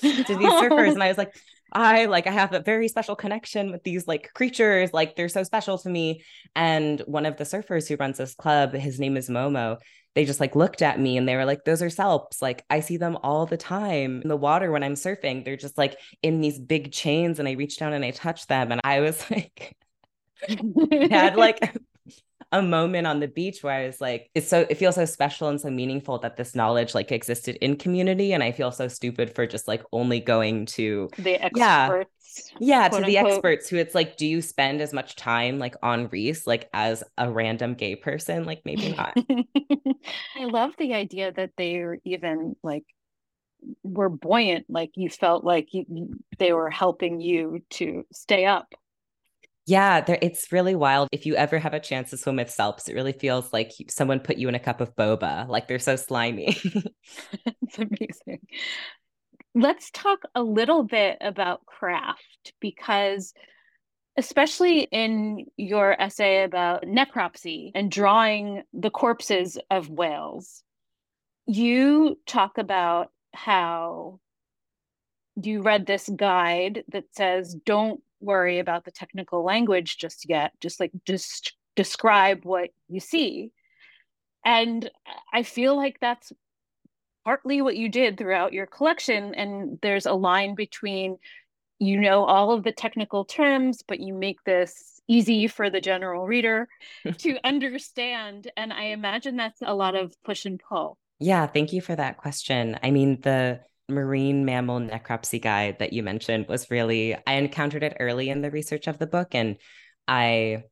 these 0.00 0.18
surfers, 0.28 0.92
and 0.92 1.02
I 1.02 1.08
was 1.08 1.18
like, 1.18 1.34
I 1.74 2.06
like 2.06 2.26
I 2.26 2.30
have 2.30 2.52
a 2.52 2.60
very 2.60 2.88
special 2.88 3.16
connection 3.16 3.72
with 3.72 3.82
these 3.82 4.06
like 4.06 4.32
creatures 4.34 4.92
like 4.92 5.16
they're 5.16 5.28
so 5.28 5.42
special 5.42 5.78
to 5.78 5.88
me. 5.88 6.22
And 6.54 7.00
one 7.06 7.26
of 7.26 7.36
the 7.36 7.44
surfers 7.44 7.88
who 7.88 7.96
runs 7.96 8.18
this 8.18 8.34
club 8.34 8.72
his 8.72 9.00
name 9.00 9.16
is 9.16 9.28
Momo 9.28 9.78
they 10.14 10.24
just 10.24 10.40
like 10.40 10.54
looked 10.54 10.80
at 10.80 11.00
me 11.00 11.16
and 11.16 11.28
they 11.28 11.36
were 11.36 11.44
like 11.44 11.64
those 11.64 11.82
are 11.82 11.90
salps 11.90 12.40
like 12.40 12.64
I 12.70 12.80
see 12.80 12.96
them 12.96 13.18
all 13.22 13.46
the 13.46 13.56
time 13.56 14.22
in 14.22 14.28
the 14.28 14.36
water 14.36 14.70
when 14.70 14.82
I'm 14.82 14.94
surfing. 14.94 15.44
They're 15.44 15.56
just 15.56 15.76
like 15.76 15.98
in 16.22 16.40
these 16.40 16.58
big 16.58 16.92
chains 16.92 17.38
and 17.38 17.48
I 17.48 17.52
reached 17.52 17.80
down 17.80 17.92
and 17.92 18.04
I 18.04 18.12
touched 18.12 18.48
them. 18.48 18.70
And 18.72 18.80
I 18.84 19.00
was 19.00 19.28
like 19.30 19.76
had 21.10 21.36
like 21.36 21.76
a 22.54 22.62
moment 22.62 23.06
on 23.06 23.18
the 23.18 23.26
beach 23.26 23.62
where 23.62 23.74
I 23.74 23.86
was 23.86 24.00
like, 24.00 24.30
it's 24.34 24.48
so 24.48 24.64
it 24.70 24.76
feels 24.76 24.94
so 24.94 25.04
special 25.04 25.48
and 25.48 25.60
so 25.60 25.70
meaningful 25.70 26.18
that 26.20 26.36
this 26.36 26.54
knowledge 26.54 26.94
like 26.94 27.10
existed 27.10 27.56
in 27.56 27.76
community. 27.76 28.32
And 28.32 28.42
I 28.42 28.52
feel 28.52 28.70
so 28.70 28.86
stupid 28.86 29.34
for 29.34 29.44
just 29.46 29.66
like 29.66 29.82
only 29.92 30.20
going 30.20 30.66
to 30.66 31.10
the 31.18 31.34
experts. 31.34 32.52
Yeah, 32.60 32.82
yeah 32.82 32.88
to 32.88 33.04
the 33.04 33.18
unquote. 33.18 33.34
experts 33.34 33.68
who 33.68 33.76
it's 33.76 33.94
like, 33.94 34.16
do 34.16 34.26
you 34.26 34.40
spend 34.40 34.80
as 34.80 34.92
much 34.92 35.16
time 35.16 35.58
like 35.58 35.74
on 35.82 36.08
Riis 36.08 36.46
like 36.46 36.70
as 36.72 37.02
a 37.18 37.28
random 37.28 37.74
gay 37.74 37.96
person? 37.96 38.44
Like 38.44 38.62
maybe 38.64 38.92
not. 38.92 39.16
I 40.36 40.44
love 40.44 40.70
the 40.78 40.94
idea 40.94 41.32
that 41.32 41.50
they're 41.58 41.98
even 42.04 42.54
like 42.62 42.84
were 43.82 44.10
buoyant 44.10 44.66
like 44.68 44.92
you 44.94 45.08
felt 45.08 45.42
like 45.42 45.72
you, 45.72 46.18
they 46.38 46.52
were 46.52 46.70
helping 46.70 47.20
you 47.20 47.62
to 47.70 48.04
stay 48.12 48.44
up 48.44 48.74
yeah, 49.66 50.02
there, 50.02 50.18
it's 50.20 50.52
really 50.52 50.74
wild. 50.74 51.08
If 51.10 51.24
you 51.24 51.36
ever 51.36 51.58
have 51.58 51.72
a 51.72 51.80
chance 51.80 52.10
to 52.10 52.18
swim 52.18 52.36
with 52.36 52.50
salps, 52.50 52.88
it 52.88 52.94
really 52.94 53.12
feels 53.12 53.50
like 53.52 53.72
someone 53.88 54.20
put 54.20 54.36
you 54.36 54.48
in 54.48 54.54
a 54.54 54.60
cup 54.60 54.82
of 54.82 54.94
boba. 54.94 55.48
Like 55.48 55.68
they're 55.68 55.78
so 55.78 55.96
slimy. 55.96 56.48
it's 57.62 57.78
amazing. 57.78 58.40
Let's 59.54 59.90
talk 59.90 60.20
a 60.34 60.42
little 60.42 60.82
bit 60.82 61.16
about 61.22 61.64
craft 61.64 62.52
because, 62.60 63.32
especially 64.18 64.80
in 64.80 65.46
your 65.56 65.98
essay 65.98 66.42
about 66.42 66.82
necropsy 66.82 67.70
and 67.74 67.90
drawing 67.90 68.64
the 68.74 68.90
corpses 68.90 69.56
of 69.70 69.88
whales, 69.88 70.62
you 71.46 72.18
talk 72.26 72.58
about 72.58 73.10
how 73.32 74.20
you 75.42 75.62
read 75.62 75.86
this 75.86 76.08
guide 76.08 76.84
that 76.88 77.04
says 77.12 77.54
don't 77.64 78.02
worry 78.24 78.58
about 78.58 78.84
the 78.84 78.90
technical 78.90 79.44
language 79.44 79.98
just 79.98 80.28
yet 80.28 80.52
just 80.60 80.80
like 80.80 80.92
just 81.06 81.54
describe 81.76 82.44
what 82.44 82.70
you 82.88 83.00
see. 83.00 83.52
And 84.44 84.90
i 85.32 85.42
feel 85.42 85.76
like 85.76 85.98
that's 86.00 86.32
partly 87.24 87.62
what 87.62 87.76
you 87.76 87.88
did 87.88 88.18
throughout 88.18 88.52
your 88.52 88.66
collection 88.66 89.34
and 89.34 89.78
there's 89.82 90.06
a 90.06 90.12
line 90.12 90.54
between 90.54 91.16
you 91.78 91.98
know 91.98 92.24
all 92.24 92.52
of 92.52 92.62
the 92.62 92.72
technical 92.72 93.24
terms 93.24 93.82
but 93.86 94.00
you 94.00 94.14
make 94.14 94.42
this 94.44 95.00
easy 95.08 95.46
for 95.46 95.70
the 95.70 95.80
general 95.80 96.26
reader 96.26 96.68
to 97.18 97.36
understand 97.44 98.50
and 98.56 98.72
i 98.72 98.84
imagine 98.84 99.36
that's 99.36 99.60
a 99.62 99.74
lot 99.74 99.94
of 99.94 100.14
push 100.24 100.44
and 100.44 100.60
pull. 100.68 100.98
Yeah 101.18 101.46
thank 101.46 101.72
you 101.72 101.80
for 101.80 101.96
that 101.96 102.18
question. 102.18 102.78
I 102.82 102.90
mean 102.90 103.20
the 103.22 103.60
marine 103.88 104.44
mammal 104.44 104.80
necropsy 104.80 105.40
guide 105.40 105.78
that 105.78 105.92
you 105.92 106.02
mentioned 106.02 106.46
was 106.48 106.70
really 106.70 107.16
I 107.26 107.34
encountered 107.34 107.82
it 107.82 107.96
early 108.00 108.30
in 108.30 108.40
the 108.40 108.50
research 108.50 108.86
of 108.86 108.98
the 108.98 109.06
book 109.06 109.34
and 109.34 109.58
I 110.08 110.64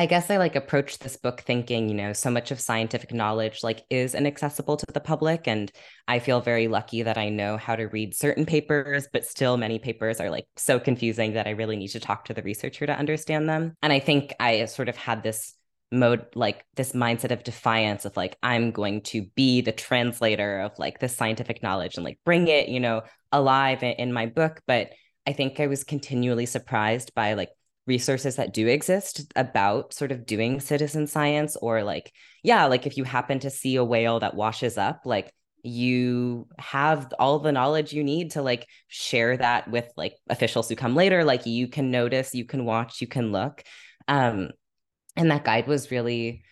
I 0.00 0.06
guess 0.06 0.30
I 0.30 0.38
like 0.38 0.56
approached 0.56 1.00
this 1.00 1.18
book 1.18 1.42
thinking, 1.42 1.90
you 1.90 1.94
know, 1.94 2.14
so 2.14 2.30
much 2.30 2.50
of 2.50 2.58
scientific 2.58 3.12
knowledge 3.12 3.62
like 3.62 3.84
is 3.90 4.14
inaccessible 4.14 4.78
to 4.78 4.86
the 4.94 5.00
public 5.00 5.46
and 5.46 5.70
I 6.08 6.20
feel 6.20 6.40
very 6.40 6.68
lucky 6.68 7.02
that 7.02 7.18
I 7.18 7.28
know 7.28 7.58
how 7.58 7.76
to 7.76 7.84
read 7.84 8.14
certain 8.14 8.46
papers, 8.46 9.08
but 9.12 9.26
still 9.26 9.58
many 9.58 9.78
papers 9.78 10.18
are 10.18 10.30
like 10.30 10.46
so 10.56 10.80
confusing 10.80 11.34
that 11.34 11.46
I 11.46 11.50
really 11.50 11.76
need 11.76 11.88
to 11.88 12.00
talk 12.00 12.24
to 12.24 12.32
the 12.32 12.42
researcher 12.42 12.86
to 12.86 12.96
understand 12.96 13.46
them. 13.46 13.74
And 13.82 13.92
I 13.92 14.00
think 14.00 14.32
I 14.40 14.64
sort 14.64 14.88
of 14.88 14.96
had 14.96 15.22
this 15.22 15.54
mode 15.92 16.24
like 16.34 16.64
this 16.76 16.92
mindset 16.92 17.32
of 17.32 17.42
defiance 17.42 18.04
of 18.04 18.16
like 18.16 18.36
i'm 18.42 18.70
going 18.70 19.00
to 19.02 19.26
be 19.34 19.60
the 19.60 19.72
translator 19.72 20.60
of 20.60 20.78
like 20.78 21.00
this 21.00 21.16
scientific 21.16 21.62
knowledge 21.62 21.96
and 21.96 22.04
like 22.04 22.18
bring 22.24 22.46
it 22.48 22.68
you 22.68 22.78
know 22.80 23.02
alive 23.32 23.82
in, 23.82 23.92
in 23.92 24.12
my 24.12 24.26
book. 24.26 24.60
But 24.66 24.90
i 25.26 25.32
think 25.32 25.60
i 25.60 25.66
was 25.66 25.84
continually 25.84 26.46
surprised 26.46 27.14
by 27.14 27.34
like 27.34 27.50
resources 27.86 28.36
that 28.36 28.54
do 28.54 28.68
exist 28.68 29.32
about 29.34 29.92
sort 29.92 30.12
of 30.12 30.24
doing 30.24 30.60
citizen 30.60 31.06
science 31.06 31.56
or 31.56 31.82
like 31.82 32.12
yeah 32.42 32.66
like 32.66 32.86
if 32.86 32.96
you 32.96 33.04
happen 33.04 33.40
to 33.40 33.50
see 33.50 33.76
a 33.76 33.84
whale 33.84 34.20
that 34.20 34.34
washes 34.34 34.78
up 34.78 35.00
like 35.04 35.32
you 35.62 36.46
have 36.58 37.12
all 37.18 37.38
the 37.38 37.52
knowledge 37.52 37.92
you 37.92 38.04
need 38.04 38.32
to 38.32 38.42
like 38.42 38.66
share 38.88 39.36
that 39.36 39.68
with 39.70 39.90
like 39.96 40.14
officials 40.28 40.68
who 40.68 40.76
come 40.76 40.94
later. 40.94 41.24
Like 41.24 41.46
you 41.46 41.68
can 41.68 41.90
notice 41.90 42.34
you 42.34 42.44
can 42.44 42.64
watch 42.64 43.00
you 43.00 43.06
can 43.06 43.32
look. 43.32 43.62
Um 44.08 44.50
and 45.16 45.30
that 45.30 45.44
guide 45.44 45.66
was 45.66 45.90
really 45.90 46.42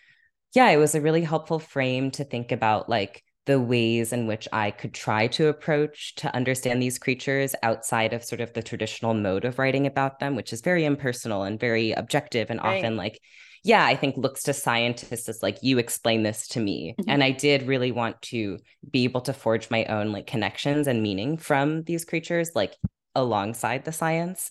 yeah 0.55 0.71
it 0.71 0.77
was 0.77 0.95
a 0.95 1.01
really 1.01 1.23
helpful 1.23 1.59
frame 1.59 2.11
to 2.11 2.25
think 2.25 2.53
about 2.53 2.89
like 2.89 3.23
the 3.47 3.61
ways 3.61 4.13
in 4.13 4.27
which 4.27 4.47
i 4.53 4.71
could 4.71 4.93
try 4.93 5.27
to 5.27 5.49
approach 5.49 6.15
to 6.17 6.35
understand 6.35 6.83
these 6.83 6.99
creatures 6.99 7.55
outside 7.63 8.13
of 8.13 8.25
sort 8.25 8.41
of 8.41 8.53
the 8.53 8.63
traditional 8.63 9.15
mode 9.15 9.45
of 9.45 9.59
writing 9.59 9.87
about 9.87 10.19
them 10.19 10.35
which 10.35 10.53
is 10.53 10.61
very 10.61 10.85
impersonal 10.85 11.43
and 11.43 11.59
very 11.59 11.93
objective 11.93 12.51
and 12.51 12.61
right. 12.63 12.79
often 12.79 12.97
like 12.97 13.19
yeah 13.65 13.85
i 13.85 13.97
think 13.97 14.17
looks 14.17 14.43
to 14.43 14.53
scientists 14.53 15.29
as 15.29 15.43
like 15.43 15.59
you 15.63 15.79
explain 15.79 16.23
this 16.23 16.47
to 16.47 16.61
me 16.61 16.95
mm-hmm. 16.99 17.11
and 17.11 17.25
i 17.25 17.31
did 17.31 17.67
really 17.67 17.93
want 17.93 18.21
to 18.23 18.59
be 18.91 19.05
able 19.05 19.21
to 19.21 19.33
forge 19.33 19.71
my 19.71 19.85
own 19.87 20.13
like 20.13 20.27
connections 20.27 20.87
and 20.87 21.03
meaning 21.03 21.37
from 21.37 21.83
these 21.85 22.05
creatures 22.05 22.51
like 22.55 22.75
alongside 23.15 23.85
the 23.85 23.93
science 23.93 24.51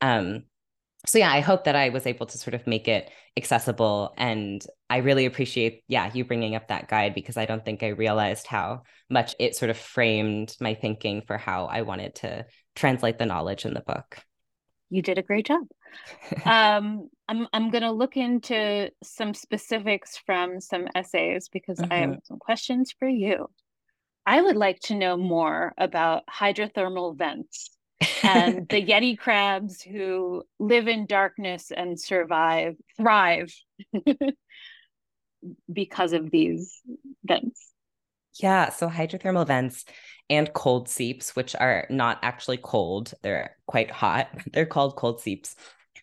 um 0.00 0.42
so 1.08 1.18
yeah 1.18 1.32
i 1.32 1.40
hope 1.40 1.64
that 1.64 1.74
i 1.74 1.88
was 1.88 2.06
able 2.06 2.26
to 2.26 2.36
sort 2.36 2.54
of 2.54 2.66
make 2.66 2.86
it 2.86 3.10
accessible 3.36 4.12
and 4.18 4.66
i 4.90 4.98
really 4.98 5.24
appreciate 5.24 5.82
yeah 5.88 6.10
you 6.12 6.24
bringing 6.24 6.54
up 6.54 6.68
that 6.68 6.88
guide 6.88 7.14
because 7.14 7.36
i 7.36 7.46
don't 7.46 7.64
think 7.64 7.82
i 7.82 7.88
realized 7.88 8.46
how 8.46 8.82
much 9.08 9.34
it 9.38 9.56
sort 9.56 9.70
of 9.70 9.78
framed 9.78 10.54
my 10.60 10.74
thinking 10.74 11.22
for 11.26 11.38
how 11.38 11.64
i 11.66 11.82
wanted 11.82 12.14
to 12.14 12.44
translate 12.76 13.18
the 13.18 13.26
knowledge 13.26 13.64
in 13.64 13.74
the 13.74 13.80
book 13.80 14.18
you 14.90 15.02
did 15.02 15.18
a 15.18 15.22
great 15.22 15.46
job 15.46 15.62
um, 16.44 17.08
i'm 17.28 17.48
i'm 17.54 17.70
going 17.70 17.82
to 17.82 17.92
look 17.92 18.16
into 18.16 18.90
some 19.02 19.32
specifics 19.32 20.18
from 20.26 20.60
some 20.60 20.86
essays 20.94 21.48
because 21.48 21.78
mm-hmm. 21.78 21.92
i 21.92 21.96
have 21.96 22.10
mm-hmm. 22.10 22.24
some 22.24 22.38
questions 22.38 22.94
for 22.98 23.08
you 23.08 23.48
i 24.26 24.40
would 24.40 24.56
like 24.56 24.78
to 24.80 24.94
know 24.94 25.16
more 25.16 25.72
about 25.78 26.24
hydrothermal 26.26 27.16
vents 27.16 27.77
and 28.22 28.68
the 28.68 28.82
Yeti 28.86 29.18
crabs 29.18 29.82
who 29.82 30.42
live 30.58 30.88
in 30.88 31.06
darkness 31.06 31.70
and 31.70 31.98
survive, 31.98 32.76
thrive 32.96 33.52
because 35.72 36.12
of 36.12 36.30
these 36.30 36.80
vents. 37.24 37.72
Yeah, 38.40 38.68
so 38.70 38.88
hydrothermal 38.88 39.46
vents 39.46 39.84
and 40.30 40.52
cold 40.52 40.88
seeps, 40.88 41.34
which 41.34 41.56
are 41.56 41.86
not 41.90 42.18
actually 42.22 42.58
cold, 42.58 43.14
they're 43.22 43.56
quite 43.66 43.90
hot. 43.90 44.28
They're 44.52 44.66
called 44.66 44.96
cold 44.96 45.20
seeps. 45.20 45.56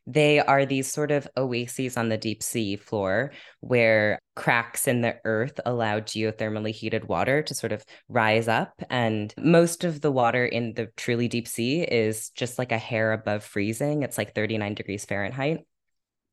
They 0.08 0.40
are 0.40 0.66
these 0.66 0.92
sort 0.92 1.12
of 1.12 1.28
oases 1.38 1.98
on 1.98 2.10
the 2.10 2.18
deep 2.18 2.44
sea 2.44 2.76
floor 2.76 3.32
where 3.62 4.20
cracks 4.36 4.88
in 4.88 5.02
the 5.02 5.18
earth 5.26 5.60
allow 5.66 6.00
geothermally 6.00 6.72
heated 6.72 7.08
water 7.08 7.42
to 7.44 7.56
sort 7.56 7.72
of 7.72 7.84
rise 8.10 8.48
up. 8.48 8.74
And 8.90 9.34
most 9.38 9.84
of 9.84 10.02
the 10.02 10.12
water 10.12 10.46
in 10.46 10.74
the 10.74 10.88
truly 10.98 11.28
deep 11.28 11.48
sea 11.48 11.82
is 11.82 12.30
just 12.32 12.60
like 12.60 12.72
a 12.72 12.78
hair 12.78 13.14
above 13.14 13.44
freezing. 13.44 14.04
It's 14.04 14.18
like 14.18 14.36
39 14.36 14.76
degrees 14.76 15.06
Fahrenheit. 15.06 15.66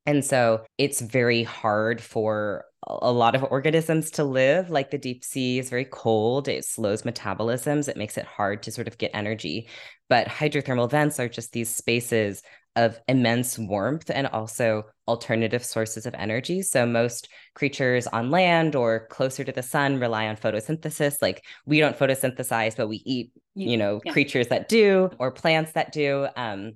And 0.05 0.25
so 0.25 0.65
it's 0.79 1.01
very 1.01 1.45
hard 1.45 2.01
for 2.01 2.65
a 2.87 3.13
lot 3.13 3.37
of 3.37 3.45
organisms 3.45 4.11
to 4.13 4.25
live. 4.25 4.71
Like 4.71 4.91
the 4.91 4.99
deep 4.99 5.25
sea 5.25 5.59
is 5.61 5.71
very 5.71 5.85
cold, 5.85 6.49
it 6.49 6.65
slows 6.65 7.03
metabolisms, 7.03 7.89
it 7.89 7.97
makes 7.97 8.19
it 8.19 8.25
hard 8.25 8.65
to 8.65 8.73
sort 8.73 8.89
of 8.89 8.99
get 8.99 9.13
energy. 9.15 9.69
But 10.09 10.27
hydrothermal 10.27 10.91
vents 10.91 11.21
are 11.21 11.29
just 11.29 11.53
these 11.53 11.73
spaces 11.73 12.43
of 12.77 12.99
immense 13.09 13.59
warmth 13.59 14.11
and 14.11 14.27
also 14.29 14.85
alternative 15.07 15.65
sources 15.65 16.07
of 16.07 16.15
energy. 16.15 16.63
So 16.63 16.87
most 16.87 17.29
creatures 17.55 18.07
on 18.07 18.31
land 18.31 18.75
or 18.75 19.07
closer 19.09 19.45
to 19.45 19.53
the 19.53 19.63
sun 19.63 20.01
rely 20.01 20.29
on 20.29 20.37
photosynthesis. 20.37 21.17
Like 21.21 21.45
we 21.67 21.81
don't 21.81 21.99
photosynthesize, 21.99 22.77
but 22.77 22.89
we 22.89 23.03
eat, 23.05 23.33
you 23.55 23.77
know, 23.77 24.01
yeah. 24.05 24.13
creatures 24.13 24.49
that 24.49 24.69
do 24.69 25.11
or 25.19 25.31
plants 25.31 25.73
that 25.73 25.93
do. 25.93 26.27
Um, 26.37 26.73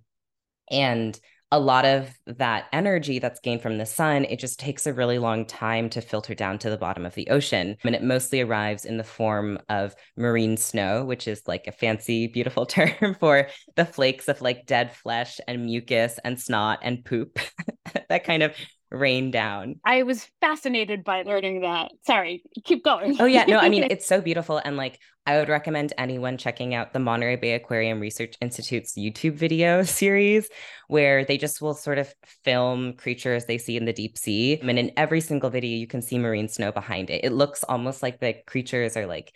and 0.71 1.19
a 1.53 1.61
lot 1.61 1.85
of 1.85 2.12
that 2.26 2.67
energy 2.73 3.19
that's 3.19 3.38
gained 3.38 3.62
from 3.62 3.79
the 3.79 3.87
sun, 3.87 4.25
it 4.25 4.38
just 4.41 4.59
takes 4.59 4.87
a 4.87 4.93
really 4.93 5.19
long 5.19 5.45
time 5.47 5.88
to 5.91 6.00
filter 6.00 6.35
down 6.35 6.59
to 6.59 6.71
the 6.71 6.76
bottom 6.76 7.07
of 7.07 7.15
the 7.15 7.29
ocean. 7.29 7.76
And 7.85 7.95
it 7.95 8.03
mostly 8.03 8.41
arrives 8.41 8.85
in 8.85 8.97
the 8.97 9.05
form 9.05 9.59
of 9.69 9.95
marine 10.17 10.57
snow, 10.57 11.05
which 11.05 11.29
is 11.29 11.43
like 11.47 11.67
a 11.69 11.73
fancy, 11.73 12.26
beautiful 12.26 12.67
term 12.67 13.15
for 13.21 13.49
the 13.76 13.85
flakes 13.85 14.29
of 14.29 14.41
like 14.41 14.67
dead 14.67 14.93
flesh 14.93 15.38
and 15.47 15.65
mucus 15.65 16.19
and 16.25 16.41
snot 16.41 16.81
and 16.83 17.05
poop 17.05 17.38
that 18.09 18.25
kind 18.25 18.43
of 18.43 18.55
rain 18.90 19.31
down. 19.31 19.81
I 19.85 20.02
was 20.02 20.26
fascinated 20.40 21.05
by 21.05 21.23
learning 21.23 21.62
that. 21.62 21.93
Sorry, 22.07 22.43
keep 22.64 22.85
going. 22.85 23.16
oh 23.21 23.25
yeah, 23.25 23.45
no, 23.47 23.59
I 23.59 23.69
mean 23.69 23.85
it's 23.90 24.07
so 24.07 24.21
beautiful 24.21 24.61
and 24.64 24.76
like 24.76 24.99
I 25.26 25.38
would 25.38 25.49
recommend 25.49 25.93
anyone 25.99 26.38
checking 26.38 26.75
out 26.75 26.93
the 26.93 27.00
Monterey 27.00 27.37
Bay 27.37 27.55
Aquarium 27.55 27.99
Research 27.99 28.37
Institute's 28.40 28.95
YouTube 28.95 29.35
video 29.35 29.83
series 29.85 30.49
where 30.88 31.25
they 31.25 31.37
just 31.37 31.61
will 31.61 31.75
sort 31.75 31.99
of 31.99 32.14
film 32.45 32.93
creatures 32.93 33.45
they 33.47 33.59
see 33.59 33.76
in 33.76 33.87
the 33.87 33.93
deep 33.93 34.16
sea. 34.16 34.61
And 34.61 34.78
in 34.78 34.93
every 34.97 35.21
single 35.21 35.50
video 35.50 35.76
you 35.76 35.88
can 35.88 36.00
see 36.00 36.19
marine 36.19 36.49
snow 36.49 36.71
behind 36.71 37.11
it. 37.11 37.25
It 37.25 37.33
looks 37.33 37.64
almost 37.64 38.02
like 38.02 38.21
the 38.21 38.37
creatures 38.47 38.97
are 38.97 39.07
like 39.07 39.33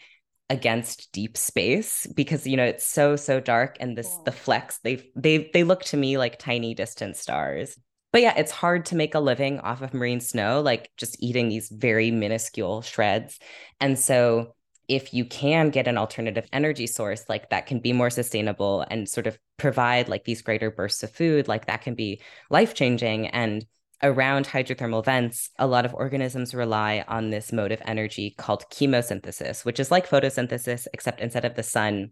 against 0.49 1.13
deep 1.13 1.37
space 1.37 2.09
because 2.09 2.45
you 2.45 2.57
know 2.57 2.65
it's 2.65 2.85
so 2.85 3.15
so 3.15 3.39
dark 3.39 3.77
and 3.79 3.97
this 3.97 4.13
the 4.25 4.33
flecks 4.33 4.81
they 4.83 5.09
they 5.15 5.49
they 5.55 5.63
look 5.63 5.85
to 5.85 5.97
me 5.97 6.19
like 6.19 6.41
tiny 6.41 6.75
distant 6.75 7.17
stars 7.17 7.79
but 8.13 8.23
yeah, 8.23 8.35
it's 8.37 8.51
hard 8.51 8.87
to 8.87 8.97
make 8.97 9.15
a 9.15 9.21
living 9.21 9.61
off 9.61 9.83
of 9.83 9.95
marine 9.95 10.21
snow, 10.21 10.61
like 10.61 10.91
just 10.97 11.17
eating 11.23 11.49
these 11.49 11.69
very 11.69 12.11
minuscule 12.11 12.83
shreds. 12.83 13.39
And 13.81 13.99
so 13.99 14.55
if 14.89 15.15
you 15.15 15.25
can 15.25 15.71
get 15.71 15.87
an 15.87 15.97
alternative 15.97 16.49
energy 16.53 16.89
source 16.89 17.25
like 17.29 17.51
that 17.51 17.67
can 17.67 17.79
be 17.79 17.93
more 17.93 18.11
sustainable 18.11 18.85
and 18.91 19.09
sort 19.09 19.29
of 19.29 19.39
provide 19.57 20.09
like 20.09 20.25
these 20.25 20.43
greater 20.43 20.71
bursts 20.71 21.05
of 21.05 21.13
food, 21.13 21.47
like 21.47 21.67
that 21.67 21.83
can 21.83 21.95
be 21.95 22.21
life 22.51 22.75
changing. 22.75 23.29
And 23.29 23.65
around 24.03 24.47
hydrothermal 24.47 25.05
vents, 25.05 25.51
a 25.61 25.67
lot 25.69 25.85
of 25.85 25.95
organisms 25.95 26.55
rely 26.55 27.05
on 27.07 27.31
this 27.31 27.53
mode 27.53 27.71
of 27.71 27.81
energy 27.85 28.35
called 28.37 28.65
chemosynthesis, 28.73 29.65
which 29.65 29.79
is 29.79 29.93
like 29.93 30.09
photosynthesis, 30.09 30.89
except 30.93 31.21
instead 31.21 31.45
of 31.45 31.55
the 31.55 31.63
sun, 31.63 32.11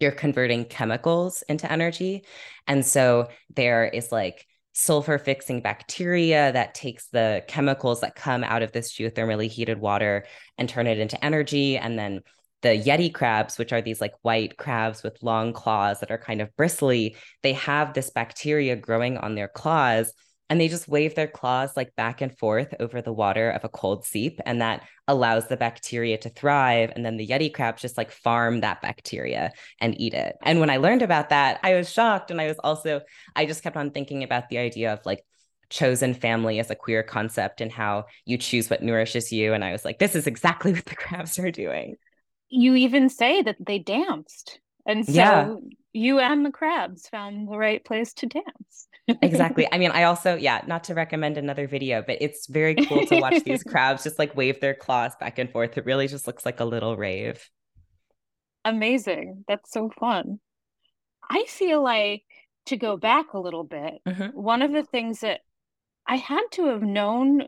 you're 0.00 0.12
converting 0.12 0.64
chemicals 0.64 1.42
into 1.50 1.70
energy. 1.70 2.24
And 2.66 2.86
so 2.86 3.28
there 3.54 3.84
is 3.84 4.10
like 4.10 4.46
sulfur 4.78 5.16
fixing 5.16 5.62
bacteria 5.62 6.52
that 6.52 6.74
takes 6.74 7.08
the 7.08 7.42
chemicals 7.48 8.02
that 8.02 8.14
come 8.14 8.44
out 8.44 8.62
of 8.62 8.72
this 8.72 8.92
geothermally 8.92 9.48
heated 9.48 9.80
water 9.80 10.26
and 10.58 10.68
turn 10.68 10.86
it 10.86 10.98
into 10.98 11.24
energy. 11.24 11.78
And 11.78 11.98
then 11.98 12.20
the 12.60 12.78
Yeti 12.78 13.12
crabs, 13.12 13.56
which 13.56 13.72
are 13.72 13.80
these 13.80 14.02
like 14.02 14.12
white 14.20 14.58
crabs 14.58 15.02
with 15.02 15.22
long 15.22 15.54
claws 15.54 16.00
that 16.00 16.10
are 16.10 16.18
kind 16.18 16.42
of 16.42 16.54
bristly, 16.56 17.16
they 17.42 17.54
have 17.54 17.94
this 17.94 18.10
bacteria 18.10 18.76
growing 18.76 19.16
on 19.16 19.34
their 19.34 19.48
claws 19.48 20.12
and 20.48 20.60
they 20.60 20.68
just 20.68 20.88
wave 20.88 21.14
their 21.14 21.26
claws 21.26 21.76
like 21.76 21.94
back 21.96 22.20
and 22.20 22.36
forth 22.36 22.74
over 22.78 23.02
the 23.02 23.12
water 23.12 23.50
of 23.50 23.64
a 23.64 23.68
cold 23.68 24.04
seep 24.04 24.40
and 24.46 24.60
that 24.60 24.86
allows 25.08 25.48
the 25.48 25.56
bacteria 25.56 26.18
to 26.18 26.28
thrive 26.28 26.92
and 26.94 27.04
then 27.04 27.16
the 27.16 27.26
yeti 27.26 27.52
crabs 27.52 27.82
just 27.82 27.96
like 27.96 28.10
farm 28.10 28.60
that 28.60 28.82
bacteria 28.82 29.52
and 29.80 30.00
eat 30.00 30.14
it. 30.14 30.36
And 30.42 30.60
when 30.60 30.70
i 30.70 30.76
learned 30.76 31.02
about 31.02 31.30
that 31.30 31.60
i 31.62 31.74
was 31.74 31.90
shocked 31.90 32.30
and 32.30 32.40
i 32.40 32.46
was 32.46 32.58
also 32.62 33.00
i 33.34 33.46
just 33.46 33.62
kept 33.62 33.76
on 33.76 33.90
thinking 33.90 34.22
about 34.22 34.48
the 34.48 34.58
idea 34.58 34.92
of 34.92 35.04
like 35.04 35.24
chosen 35.68 36.14
family 36.14 36.60
as 36.60 36.70
a 36.70 36.76
queer 36.76 37.02
concept 37.02 37.60
and 37.60 37.72
how 37.72 38.04
you 38.24 38.38
choose 38.38 38.70
what 38.70 38.82
nourishes 38.82 39.32
you 39.32 39.52
and 39.52 39.64
i 39.64 39.72
was 39.72 39.84
like 39.84 39.98
this 39.98 40.14
is 40.14 40.26
exactly 40.26 40.72
what 40.74 40.84
the 40.84 40.96
crabs 40.96 41.38
are 41.38 41.50
doing. 41.50 41.96
You 42.48 42.76
even 42.76 43.08
say 43.08 43.42
that 43.42 43.56
they 43.58 43.80
danced 43.80 44.60
and 44.86 45.04
so 45.04 45.12
yeah. 45.12 45.54
you 45.92 46.20
and 46.20 46.46
the 46.46 46.52
crabs 46.52 47.08
found 47.08 47.48
the 47.48 47.58
right 47.58 47.84
place 47.84 48.12
to 48.14 48.26
dance 48.26 48.85
exactly. 49.22 49.68
I 49.72 49.78
mean, 49.78 49.90
I 49.90 50.04
also, 50.04 50.36
yeah, 50.36 50.62
not 50.66 50.84
to 50.84 50.94
recommend 50.94 51.38
another 51.38 51.66
video, 51.66 52.02
but 52.06 52.18
it's 52.20 52.46
very 52.46 52.74
cool 52.74 53.06
to 53.06 53.20
watch 53.20 53.42
these 53.44 53.62
crabs 53.68 54.04
just 54.04 54.18
like 54.18 54.36
wave 54.36 54.60
their 54.60 54.74
claws 54.74 55.14
back 55.16 55.38
and 55.38 55.50
forth. 55.50 55.76
It 55.76 55.86
really 55.86 56.08
just 56.08 56.26
looks 56.26 56.44
like 56.44 56.60
a 56.60 56.64
little 56.64 56.96
rave. 56.96 57.48
Amazing. 58.64 59.44
That's 59.46 59.70
so 59.70 59.90
fun. 59.98 60.40
I 61.28 61.44
feel 61.48 61.82
like 61.82 62.24
to 62.66 62.76
go 62.76 62.96
back 62.96 63.32
a 63.32 63.38
little 63.38 63.64
bit, 63.64 63.94
mm-hmm. 64.06 64.28
one 64.38 64.62
of 64.62 64.72
the 64.72 64.82
things 64.82 65.20
that 65.20 65.40
I 66.06 66.16
had 66.16 66.42
to 66.52 66.66
have 66.66 66.82
known 66.82 67.46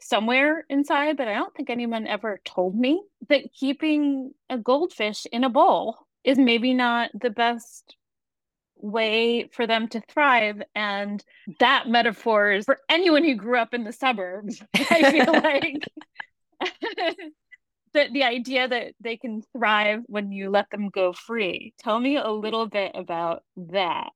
somewhere 0.00 0.64
inside, 0.68 1.16
but 1.16 1.28
I 1.28 1.34
don't 1.34 1.54
think 1.54 1.70
anyone 1.70 2.06
ever 2.06 2.40
told 2.44 2.76
me 2.76 3.02
that 3.28 3.52
keeping 3.58 4.32
a 4.50 4.58
goldfish 4.58 5.26
in 5.32 5.44
a 5.44 5.48
bowl 5.48 5.98
is 6.24 6.38
maybe 6.38 6.74
not 6.74 7.10
the 7.14 7.30
best 7.30 7.96
way 8.78 9.48
for 9.52 9.66
them 9.66 9.88
to 9.88 10.00
thrive. 10.08 10.62
And 10.74 11.22
that 11.60 11.88
metaphor 11.88 12.52
is 12.52 12.64
for 12.64 12.78
anyone 12.88 13.24
who 13.24 13.34
grew 13.34 13.58
up 13.58 13.74
in 13.74 13.84
the 13.84 13.92
suburbs. 13.92 14.62
I 14.74 15.10
feel 15.10 15.32
like 15.42 15.88
the, 17.94 18.08
the 18.12 18.24
idea 18.24 18.68
that 18.68 18.94
they 19.00 19.16
can 19.16 19.42
thrive 19.56 20.02
when 20.06 20.32
you 20.32 20.50
let 20.50 20.70
them 20.70 20.88
go 20.88 21.12
free. 21.12 21.74
Tell 21.78 21.98
me 21.98 22.16
a 22.16 22.28
little 22.28 22.66
bit 22.66 22.92
about 22.94 23.42
that. 23.56 24.12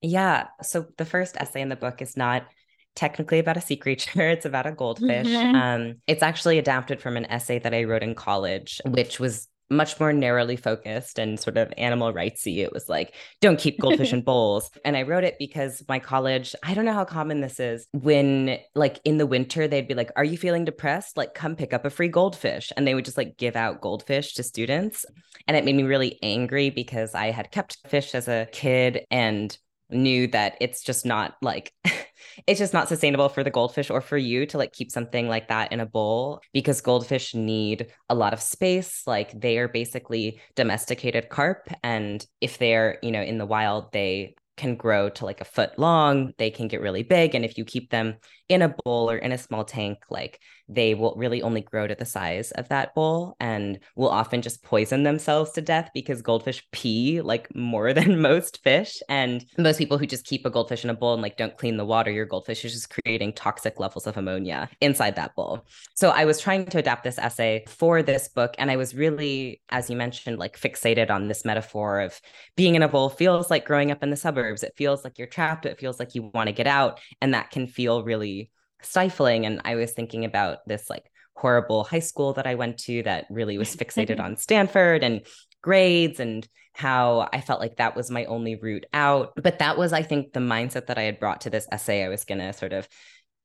Yeah. 0.00 0.48
So 0.62 0.86
the 0.98 1.06
first 1.06 1.36
essay 1.36 1.62
in 1.62 1.70
the 1.70 1.76
book 1.76 2.02
is 2.02 2.16
not 2.16 2.46
technically 2.94 3.38
about 3.38 3.56
a 3.56 3.60
sea 3.60 3.76
creature. 3.76 4.28
It's 4.28 4.44
about 4.44 4.66
a 4.66 4.72
goldfish. 4.72 5.26
Mm-hmm. 5.26 5.56
Um, 5.56 5.94
it's 6.06 6.22
actually 6.22 6.58
adapted 6.58 7.00
from 7.00 7.16
an 7.16 7.24
essay 7.26 7.58
that 7.58 7.74
I 7.74 7.84
wrote 7.84 8.02
in 8.02 8.14
college, 8.14 8.80
which 8.84 9.18
was 9.18 9.48
much 9.76 9.98
more 10.00 10.12
narrowly 10.12 10.56
focused 10.56 11.18
and 11.18 11.38
sort 11.38 11.56
of 11.56 11.72
animal 11.76 12.12
rightsy. 12.12 12.58
It 12.58 12.72
was 12.72 12.88
like, 12.88 13.14
don't 13.40 13.58
keep 13.58 13.78
goldfish 13.78 14.12
in 14.14 14.22
bowls. 14.22 14.70
And 14.84 14.96
I 14.96 15.02
wrote 15.02 15.24
it 15.24 15.36
because 15.38 15.82
my 15.88 15.98
college, 15.98 16.54
I 16.62 16.74
don't 16.74 16.84
know 16.84 16.92
how 16.92 17.04
common 17.04 17.40
this 17.40 17.60
is. 17.60 17.86
When 17.92 18.58
like 18.74 19.00
in 19.04 19.18
the 19.18 19.26
winter, 19.26 19.68
they'd 19.68 19.88
be 19.88 19.94
like, 19.94 20.10
Are 20.16 20.24
you 20.24 20.38
feeling 20.38 20.64
depressed? 20.64 21.16
Like, 21.16 21.34
come 21.34 21.56
pick 21.56 21.72
up 21.72 21.84
a 21.84 21.90
free 21.90 22.08
goldfish. 22.08 22.72
And 22.76 22.86
they 22.86 22.94
would 22.94 23.04
just 23.04 23.16
like 23.16 23.36
give 23.36 23.56
out 23.56 23.80
goldfish 23.80 24.34
to 24.34 24.42
students. 24.42 25.04
And 25.46 25.56
it 25.56 25.64
made 25.64 25.74
me 25.74 25.82
really 25.82 26.18
angry 26.22 26.70
because 26.70 27.14
I 27.14 27.30
had 27.30 27.50
kept 27.50 27.78
fish 27.88 28.14
as 28.14 28.28
a 28.28 28.48
kid 28.52 29.04
and 29.10 29.56
knew 29.90 30.26
that 30.28 30.56
it's 30.60 30.82
just 30.82 31.04
not 31.04 31.34
like 31.42 31.72
it's 32.46 32.58
just 32.58 32.72
not 32.72 32.88
sustainable 32.88 33.28
for 33.28 33.44
the 33.44 33.50
goldfish 33.50 33.90
or 33.90 34.00
for 34.00 34.16
you 34.16 34.46
to 34.46 34.58
like 34.58 34.72
keep 34.72 34.90
something 34.90 35.28
like 35.28 35.48
that 35.48 35.72
in 35.72 35.80
a 35.80 35.86
bowl 35.86 36.40
because 36.52 36.80
goldfish 36.80 37.34
need 37.34 37.86
a 38.08 38.14
lot 38.14 38.32
of 38.32 38.40
space. 38.40 39.02
Like 39.06 39.38
they 39.38 39.58
are 39.58 39.68
basically 39.68 40.40
domesticated 40.56 41.28
carp 41.28 41.68
and 41.82 42.24
if 42.40 42.58
they're 42.58 42.98
you 43.02 43.12
know 43.12 43.22
in 43.22 43.38
the 43.38 43.46
wild 43.46 43.92
they 43.92 44.34
can 44.56 44.76
grow 44.76 45.08
to 45.10 45.24
like 45.24 45.40
a 45.40 45.44
foot 45.44 45.78
long. 45.78 46.32
They 46.38 46.50
can 46.50 46.68
get 46.68 46.80
really 46.80 47.02
big 47.02 47.34
and 47.34 47.44
if 47.44 47.58
you 47.58 47.64
keep 47.64 47.90
them 47.90 48.16
in 48.48 48.62
a 48.62 48.74
bowl 48.84 49.10
or 49.10 49.16
in 49.16 49.32
a 49.32 49.38
small 49.38 49.64
tank 49.64 49.98
like 50.10 50.40
they 50.68 50.94
will 50.94 51.14
really 51.16 51.42
only 51.42 51.60
grow 51.60 51.86
to 51.86 51.94
the 51.94 52.04
size 52.04 52.50
of 52.52 52.68
that 52.68 52.94
bowl 52.94 53.36
and 53.38 53.78
will 53.96 54.08
often 54.08 54.40
just 54.40 54.62
poison 54.62 55.02
themselves 55.02 55.50
to 55.52 55.60
death 55.60 55.90
because 55.92 56.22
goldfish 56.22 56.66
pee 56.72 57.20
like 57.20 57.54
more 57.54 57.92
than 57.94 58.20
most 58.20 58.62
fish. 58.62 59.00
And 59.08 59.44
most 59.58 59.78
people 59.78 59.98
who 59.98 60.06
just 60.06 60.26
keep 60.26 60.46
a 60.46 60.50
goldfish 60.50 60.84
in 60.84 60.90
a 60.90 60.94
bowl 60.94 61.12
and 61.12 61.22
like 61.22 61.36
don't 61.36 61.56
clean 61.56 61.76
the 61.76 61.84
water, 61.84 62.10
your 62.10 62.24
goldfish 62.24 62.64
is 62.64 62.72
just 62.72 62.90
creating 62.90 63.34
toxic 63.34 63.78
levels 63.78 64.06
of 64.06 64.16
ammonia 64.16 64.68
inside 64.80 65.16
that 65.16 65.34
bowl. 65.34 65.66
So 65.94 66.10
I 66.10 66.24
was 66.24 66.40
trying 66.40 66.66
to 66.66 66.78
adapt 66.78 67.04
this 67.04 67.18
essay 67.18 67.64
for 67.68 68.02
this 68.02 68.28
book. 68.28 68.54
And 68.58 68.70
I 68.70 68.76
was 68.76 68.94
really, 68.94 69.60
as 69.68 69.90
you 69.90 69.96
mentioned, 69.96 70.38
like 70.38 70.58
fixated 70.58 71.10
on 71.10 71.28
this 71.28 71.44
metaphor 71.44 72.00
of 72.00 72.20
being 72.56 72.74
in 72.74 72.82
a 72.82 72.88
bowl 72.88 73.10
feels 73.10 73.50
like 73.50 73.66
growing 73.66 73.90
up 73.90 74.02
in 74.02 74.10
the 74.10 74.16
suburbs. 74.16 74.62
It 74.62 74.74
feels 74.76 75.04
like 75.04 75.18
you're 75.18 75.26
trapped. 75.26 75.66
It 75.66 75.78
feels 75.78 75.98
like 75.98 76.14
you 76.14 76.30
want 76.32 76.48
to 76.48 76.52
get 76.52 76.66
out. 76.66 77.00
And 77.20 77.34
that 77.34 77.50
can 77.50 77.66
feel 77.66 78.02
really 78.02 78.43
stifling. 78.84 79.46
And 79.46 79.60
I 79.64 79.74
was 79.74 79.92
thinking 79.92 80.24
about 80.24 80.58
this 80.66 80.88
like 80.88 81.10
horrible 81.36 81.84
high 81.84 82.00
school 82.00 82.32
that 82.34 82.46
I 82.46 82.54
went 82.54 82.78
to 82.80 83.02
that 83.02 83.26
really 83.30 83.58
was 83.58 83.74
fixated 83.74 84.20
on 84.24 84.36
Stanford 84.36 85.02
and 85.02 85.26
grades 85.62 86.20
and 86.20 86.46
how 86.74 87.28
I 87.32 87.40
felt 87.40 87.60
like 87.60 87.76
that 87.76 87.96
was 87.96 88.10
my 88.10 88.24
only 88.24 88.56
route 88.56 88.86
out. 88.92 89.32
But 89.36 89.60
that 89.60 89.78
was, 89.78 89.92
I 89.92 90.02
think, 90.02 90.32
the 90.32 90.40
mindset 90.40 90.86
that 90.86 90.98
I 90.98 91.02
had 91.02 91.20
brought 91.20 91.42
to 91.42 91.50
this 91.50 91.68
essay. 91.70 92.04
I 92.04 92.08
was 92.08 92.24
going 92.24 92.40
to 92.40 92.52
sort 92.52 92.72
of 92.72 92.88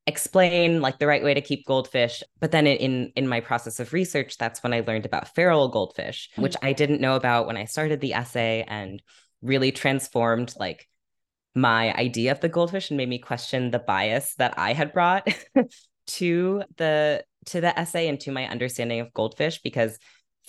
explain 0.10 0.82
like 0.82 0.97
the 0.97 1.06
right 1.06 1.23
way 1.23 1.36
to 1.36 1.41
keep 1.41 1.67
goldfish 1.67 2.23
but 2.39 2.52
then 2.52 2.65
in 2.65 3.12
in 3.15 3.28
my 3.28 3.39
process 3.39 3.80
of 3.80 3.93
research 3.93 4.38
that's 4.39 4.63
when 4.63 4.73
i 4.73 4.80
learned 4.80 5.06
about 5.06 5.36
feral 5.36 5.67
goldfish 5.67 6.32
which 6.36 6.54
mm. 6.54 6.67
i 6.67 6.73
didn't 6.73 6.99
know 6.99 7.15
about 7.15 7.45
when 7.45 7.56
i 7.56 7.65
started 7.65 8.02
the 8.02 8.13
essay 8.13 8.65
and 8.67 9.04
really 9.43 9.71
transformed 9.71 10.52
like 10.58 10.88
my 11.55 11.93
idea 11.95 12.31
of 12.31 12.39
the 12.39 12.49
goldfish 12.49 12.89
and 12.89 12.97
made 12.97 13.09
me 13.09 13.19
question 13.19 13.71
the 13.71 13.79
bias 13.79 14.35
that 14.35 14.57
I 14.57 14.73
had 14.73 14.93
brought 14.93 15.27
to 16.07 16.63
the 16.77 17.23
to 17.45 17.62
the 17.62 17.77
essay 17.79 18.07
and 18.07 18.19
to 18.21 18.31
my 18.31 18.47
understanding 18.47 18.99
of 18.99 19.13
goldfish 19.13 19.62
because 19.62 19.97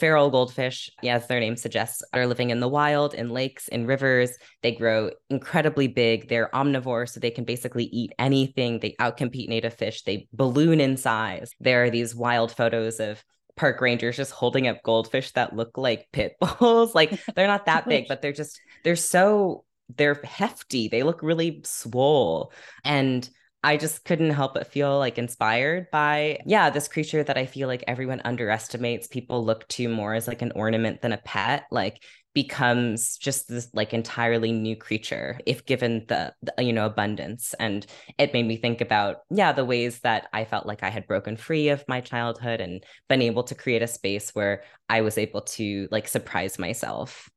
feral 0.00 0.30
goldfish, 0.30 0.90
as 1.04 1.26
their 1.26 1.40
name 1.40 1.56
suggests, 1.56 2.02
are 2.14 2.26
living 2.26 2.50
in 2.50 2.58
the 2.58 2.68
wild, 2.68 3.12
in 3.12 3.28
lakes, 3.28 3.68
in 3.68 3.86
rivers. 3.86 4.32
They 4.62 4.72
grow 4.72 5.10
incredibly 5.28 5.88
big. 5.88 6.28
They're 6.28 6.48
omnivores, 6.54 7.10
so 7.10 7.20
they 7.20 7.30
can 7.30 7.44
basically 7.44 7.84
eat 7.84 8.12
anything. 8.18 8.78
They 8.80 8.96
outcompete 8.98 9.48
native 9.48 9.74
fish. 9.74 10.02
They 10.02 10.26
balloon 10.32 10.80
in 10.80 10.96
size. 10.96 11.52
There 11.60 11.84
are 11.84 11.90
these 11.90 12.14
wild 12.14 12.50
photos 12.50 12.98
of 12.98 13.22
park 13.56 13.80
rangers 13.82 14.16
just 14.16 14.32
holding 14.32 14.66
up 14.66 14.82
goldfish 14.82 15.32
that 15.32 15.54
look 15.54 15.76
like 15.76 16.08
pit 16.12 16.34
bulls. 16.58 16.94
like 16.94 17.20
they're 17.34 17.46
not 17.46 17.66
that 17.66 17.86
big, 17.88 18.08
but 18.08 18.22
they're 18.22 18.32
just 18.32 18.58
they're 18.84 18.96
so 18.96 19.64
they're 19.96 20.20
hefty. 20.24 20.88
They 20.88 21.02
look 21.02 21.22
really 21.22 21.62
swole. 21.64 22.52
And 22.84 23.28
I 23.62 23.76
just 23.76 24.04
couldn't 24.04 24.30
help 24.30 24.54
but 24.54 24.68
feel 24.68 24.98
like 24.98 25.18
inspired 25.18 25.90
by, 25.90 26.38
yeah, 26.46 26.70
this 26.70 26.88
creature 26.88 27.22
that 27.22 27.36
I 27.36 27.44
feel 27.44 27.68
like 27.68 27.84
everyone 27.86 28.22
underestimates. 28.24 29.06
People 29.06 29.44
look 29.44 29.68
to 29.68 29.88
more 29.88 30.14
as 30.14 30.26
like 30.26 30.40
an 30.40 30.52
ornament 30.54 31.02
than 31.02 31.12
a 31.12 31.18
pet, 31.18 31.64
like 31.70 32.02
becomes 32.32 33.16
just 33.18 33.48
this 33.48 33.68
like 33.74 33.92
entirely 33.92 34.52
new 34.52 34.76
creature 34.76 35.38
if 35.46 35.66
given 35.66 36.04
the, 36.06 36.32
the, 36.42 36.62
you 36.62 36.72
know 36.72 36.86
abundance 36.86 37.54
and 37.58 37.86
it 38.18 38.32
made 38.32 38.46
me 38.46 38.56
think 38.56 38.80
about 38.80 39.18
yeah 39.30 39.50
the 39.50 39.64
ways 39.64 39.98
that 40.00 40.28
i 40.32 40.44
felt 40.44 40.64
like 40.64 40.84
i 40.84 40.88
had 40.88 41.08
broken 41.08 41.36
free 41.36 41.70
of 41.70 41.84
my 41.88 42.00
childhood 42.00 42.60
and 42.60 42.84
been 43.08 43.20
able 43.20 43.42
to 43.42 43.56
create 43.56 43.82
a 43.82 43.86
space 43.88 44.30
where 44.30 44.62
i 44.88 45.00
was 45.00 45.18
able 45.18 45.40
to 45.40 45.88
like 45.90 46.06
surprise 46.06 46.56
myself 46.56 47.28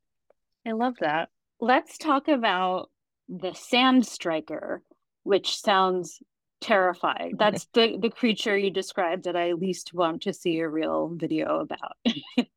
i 0.67 0.71
love 0.71 0.93
that 0.99 1.29
let's 1.63 1.97
talk 1.97 2.27
about 2.27 2.89
the 3.29 3.53
sand 3.53 4.05
striker 4.05 4.83
which 5.23 5.57
sounds 5.57 6.21
terrifying. 6.61 7.35
That's 7.37 7.65
the 7.73 7.97
the 7.99 8.09
creature 8.09 8.57
you 8.57 8.69
described 8.69 9.23
that 9.23 9.35
I 9.35 9.53
least 9.53 9.93
want 9.93 10.21
to 10.23 10.33
see 10.33 10.59
a 10.59 10.69
real 10.69 11.11
video 11.13 11.59
about. 11.59 11.95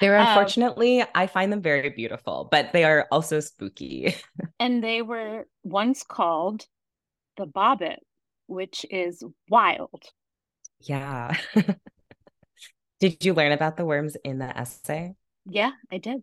They're 0.00 0.18
um, 0.18 0.28
unfortunately, 0.28 1.02
um, 1.02 1.08
I 1.14 1.26
find 1.26 1.52
them 1.52 1.62
very 1.62 1.90
beautiful, 1.90 2.48
but 2.50 2.72
they 2.72 2.84
are 2.84 3.06
also 3.10 3.40
spooky. 3.40 4.14
and 4.60 4.82
they 4.82 5.02
were 5.02 5.46
once 5.62 6.02
called 6.02 6.66
the 7.36 7.46
bobbit, 7.46 7.98
which 8.46 8.84
is 8.90 9.22
wild. 9.48 10.04
Yeah. 10.80 11.36
did 13.00 13.24
you 13.24 13.34
learn 13.34 13.52
about 13.52 13.76
the 13.76 13.84
worms 13.84 14.16
in 14.24 14.38
the 14.38 14.56
essay? 14.56 15.14
Yeah, 15.46 15.70
I 15.90 15.98
did. 15.98 16.22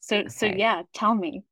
So 0.00 0.18
okay. 0.18 0.28
so 0.28 0.46
yeah, 0.46 0.82
tell 0.94 1.14
me. 1.14 1.42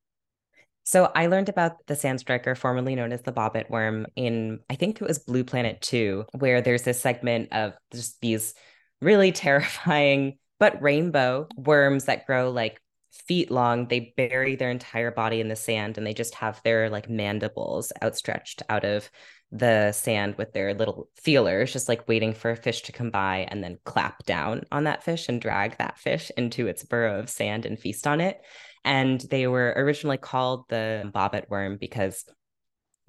So 0.86 1.10
I 1.16 1.26
learned 1.26 1.48
about 1.48 1.84
the 1.88 1.96
sand 1.96 2.20
striker, 2.20 2.54
formerly 2.54 2.94
known 2.94 3.12
as 3.12 3.22
the 3.22 3.32
bobbit 3.32 3.68
worm, 3.68 4.06
in 4.14 4.60
I 4.70 4.76
think 4.76 5.00
it 5.00 5.06
was 5.06 5.18
Blue 5.18 5.42
Planet 5.42 5.82
2, 5.82 6.26
where 6.38 6.62
there's 6.62 6.82
this 6.82 7.00
segment 7.00 7.52
of 7.52 7.74
just 7.92 8.20
these 8.20 8.54
really 9.02 9.32
terrifying 9.32 10.38
but 10.58 10.80
rainbow 10.80 11.48
worms 11.56 12.04
that 12.04 12.24
grow 12.24 12.50
like 12.50 12.80
feet 13.10 13.50
long. 13.50 13.88
They 13.88 14.14
bury 14.16 14.54
their 14.54 14.70
entire 14.70 15.10
body 15.10 15.40
in 15.40 15.48
the 15.48 15.56
sand 15.56 15.98
and 15.98 16.06
they 16.06 16.14
just 16.14 16.36
have 16.36 16.62
their 16.62 16.88
like 16.88 17.10
mandibles 17.10 17.92
outstretched 18.00 18.62
out 18.68 18.84
of 18.84 19.10
the 19.50 19.90
sand 19.90 20.36
with 20.38 20.52
their 20.52 20.72
little 20.72 21.08
feelers, 21.16 21.72
just 21.72 21.88
like 21.88 22.06
waiting 22.06 22.32
for 22.32 22.52
a 22.52 22.56
fish 22.56 22.82
to 22.82 22.92
come 22.92 23.10
by 23.10 23.46
and 23.50 23.62
then 23.62 23.78
clap 23.84 24.24
down 24.24 24.62
on 24.70 24.84
that 24.84 25.02
fish 25.02 25.28
and 25.28 25.40
drag 25.40 25.76
that 25.78 25.98
fish 25.98 26.30
into 26.36 26.68
its 26.68 26.84
burrow 26.84 27.18
of 27.18 27.28
sand 27.28 27.66
and 27.66 27.78
feast 27.78 28.06
on 28.06 28.20
it. 28.20 28.40
And 28.86 29.20
they 29.20 29.46
were 29.46 29.74
originally 29.76 30.16
called 30.16 30.64
the 30.70 31.10
bobbit 31.14 31.50
worm 31.50 31.76
because 31.78 32.24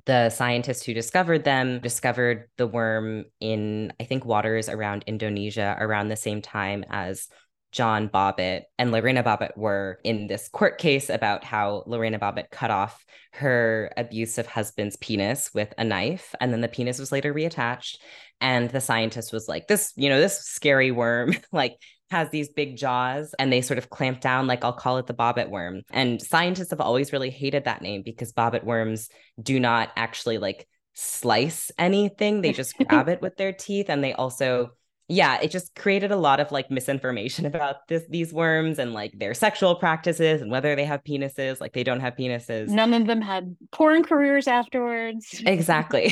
the 0.06 0.30
scientists 0.30 0.84
who 0.84 0.94
discovered 0.94 1.44
them 1.44 1.80
discovered 1.80 2.50
the 2.58 2.68
worm 2.68 3.26
in, 3.40 3.94
I 4.00 4.06
think, 4.06 4.26
waters 4.26 4.68
around 4.70 5.04
Indonesia 5.08 5.78
around 5.80 6.08
the 6.08 6.16
same 6.16 6.42
time 6.42 6.84
as 6.90 7.28
John 7.72 8.08
Bobbitt 8.08 8.64
and 8.80 8.92
Lorena 8.92 9.24
Bobbitt 9.24 9.58
were 9.58 10.00
in 10.04 10.28
this 10.28 10.48
court 10.50 10.78
case 10.78 11.10
about 11.10 11.44
how 11.44 11.84
Lorena 11.86 12.18
Bobbitt 12.18 12.50
cut 12.50 12.72
off 12.72 13.06
her 13.34 13.92
abusive 13.98 14.48
husband's 14.48 14.96
penis 14.96 15.52
with 15.54 15.74
a 15.78 15.84
knife. 15.84 16.34
And 16.40 16.52
then 16.52 16.62
the 16.62 16.68
penis 16.68 17.00
was 17.00 17.12
later 17.12 17.34
reattached. 17.34 17.98
And 18.40 18.70
the 18.70 18.82
scientist 18.82 19.34
was 19.34 19.48
like, 19.48 19.68
this, 19.68 19.94
you 19.96 20.10
know, 20.10 20.20
this 20.20 20.40
scary 20.40 20.92
worm, 20.92 21.34
like 21.52 21.78
has 22.10 22.30
these 22.30 22.50
big 22.50 22.78
jaws 22.78 23.36
and 23.38 23.52
they 23.52 23.62
sort 23.62 23.78
of 23.78 23.90
clamp 23.90 24.22
down, 24.22 24.48
like 24.48 24.64
I'll 24.64 24.74
call 24.74 24.98
it 24.98 25.08
the 25.08 25.14
bobbit 25.14 25.50
worm. 25.50 25.82
And 25.92 26.22
scientists 26.22 26.70
have 26.72 26.82
always 26.82 27.12
really 27.12 27.30
hated 27.30 27.66
that 27.66 27.82
name 27.82 28.02
because 28.04 28.34
bobbit 28.34 28.64
worms 28.64 29.10
do 29.42 29.60
not 29.60 29.90
actually 29.96 30.38
like 30.38 30.68
slice 30.94 31.72
anything, 31.78 32.42
they 32.42 32.54
just 32.54 32.76
grab 32.88 33.10
it 33.10 33.22
with 33.22 33.38
their 33.38 33.54
teeth. 33.54 33.90
And 33.90 34.04
they 34.04 34.14
also, 34.14 34.72
yeah, 35.10 35.40
it 35.42 35.52
just 35.52 35.74
created 35.74 36.12
a 36.12 36.18
lot 36.18 36.42
of 36.42 36.52
like 36.52 36.70
misinformation 36.70 37.46
about 37.54 37.88
this 37.88 38.04
these 38.10 38.34
worms 38.34 38.78
and 38.80 38.94
like 38.94 39.18
their 39.18 39.34
sexual 39.34 39.76
practices 39.76 40.42
and 40.42 40.52
whether 40.52 40.76
they 40.76 40.86
have 40.86 41.04
penises, 41.04 41.62
like 41.62 41.74
they 41.74 41.84
don't 41.84 42.02
have 42.02 42.16
penises. 42.16 42.68
None 42.68 42.94
of 42.94 43.08
them 43.08 43.22
had 43.22 43.56
porn 43.72 44.04
careers 44.04 44.48
afterwards. 44.48 45.42
Exactly. 45.46 46.08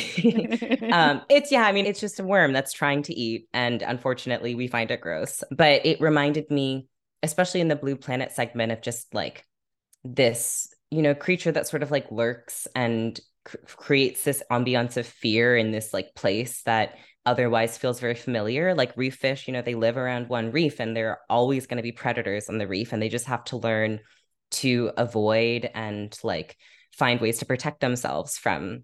um, 0.91 1.21
it's 1.29 1.51
yeah, 1.51 1.65
I 1.65 1.71
mean, 1.71 1.85
it's 1.85 1.99
just 1.99 2.19
a 2.19 2.23
worm 2.23 2.53
that's 2.53 2.73
trying 2.73 3.03
to 3.03 3.13
eat, 3.13 3.47
and 3.53 3.81
unfortunately, 3.81 4.55
we 4.55 4.67
find 4.67 4.89
it 4.91 5.01
gross. 5.01 5.43
But 5.51 5.85
it 5.85 5.99
reminded 5.99 6.49
me, 6.49 6.87
especially 7.21 7.61
in 7.61 7.67
the 7.67 7.75
Blue 7.75 7.97
Planet 7.97 8.31
segment, 8.31 8.71
of 8.71 8.81
just 8.81 9.13
like 9.13 9.43
this, 10.03 10.73
you 10.89 11.01
know, 11.01 11.13
creature 11.13 11.51
that 11.51 11.67
sort 11.67 11.83
of 11.83 11.91
like 11.91 12.11
lurks 12.11 12.67
and 12.75 13.19
cr- 13.43 13.57
creates 13.65 14.23
this 14.23 14.41
ambiance 14.49 14.95
of 14.95 15.05
fear 15.05 15.57
in 15.57 15.71
this 15.71 15.93
like 15.93 16.15
place 16.15 16.61
that 16.63 16.95
otherwise 17.25 17.77
feels 17.77 17.99
very 17.99 18.15
familiar. 18.15 18.75
Like 18.75 18.95
reef 18.95 19.15
fish, 19.15 19.47
you 19.47 19.53
know, 19.53 19.61
they 19.61 19.75
live 19.75 19.97
around 19.97 20.29
one 20.29 20.51
reef 20.51 20.79
and 20.79 20.95
there 20.95 21.09
are 21.09 21.19
always 21.29 21.67
going 21.67 21.77
to 21.77 21.83
be 21.83 21.91
predators 21.91 22.49
on 22.49 22.57
the 22.57 22.67
reef 22.67 22.93
and 22.93 23.01
they 23.01 23.09
just 23.09 23.25
have 23.25 23.43
to 23.45 23.57
learn 23.57 23.99
to 24.51 24.91
avoid 24.97 25.69
and 25.73 26.17
like 26.23 26.55
find 26.93 27.19
ways 27.19 27.39
to 27.39 27.45
protect 27.45 27.79
themselves 27.79 28.37
from 28.37 28.83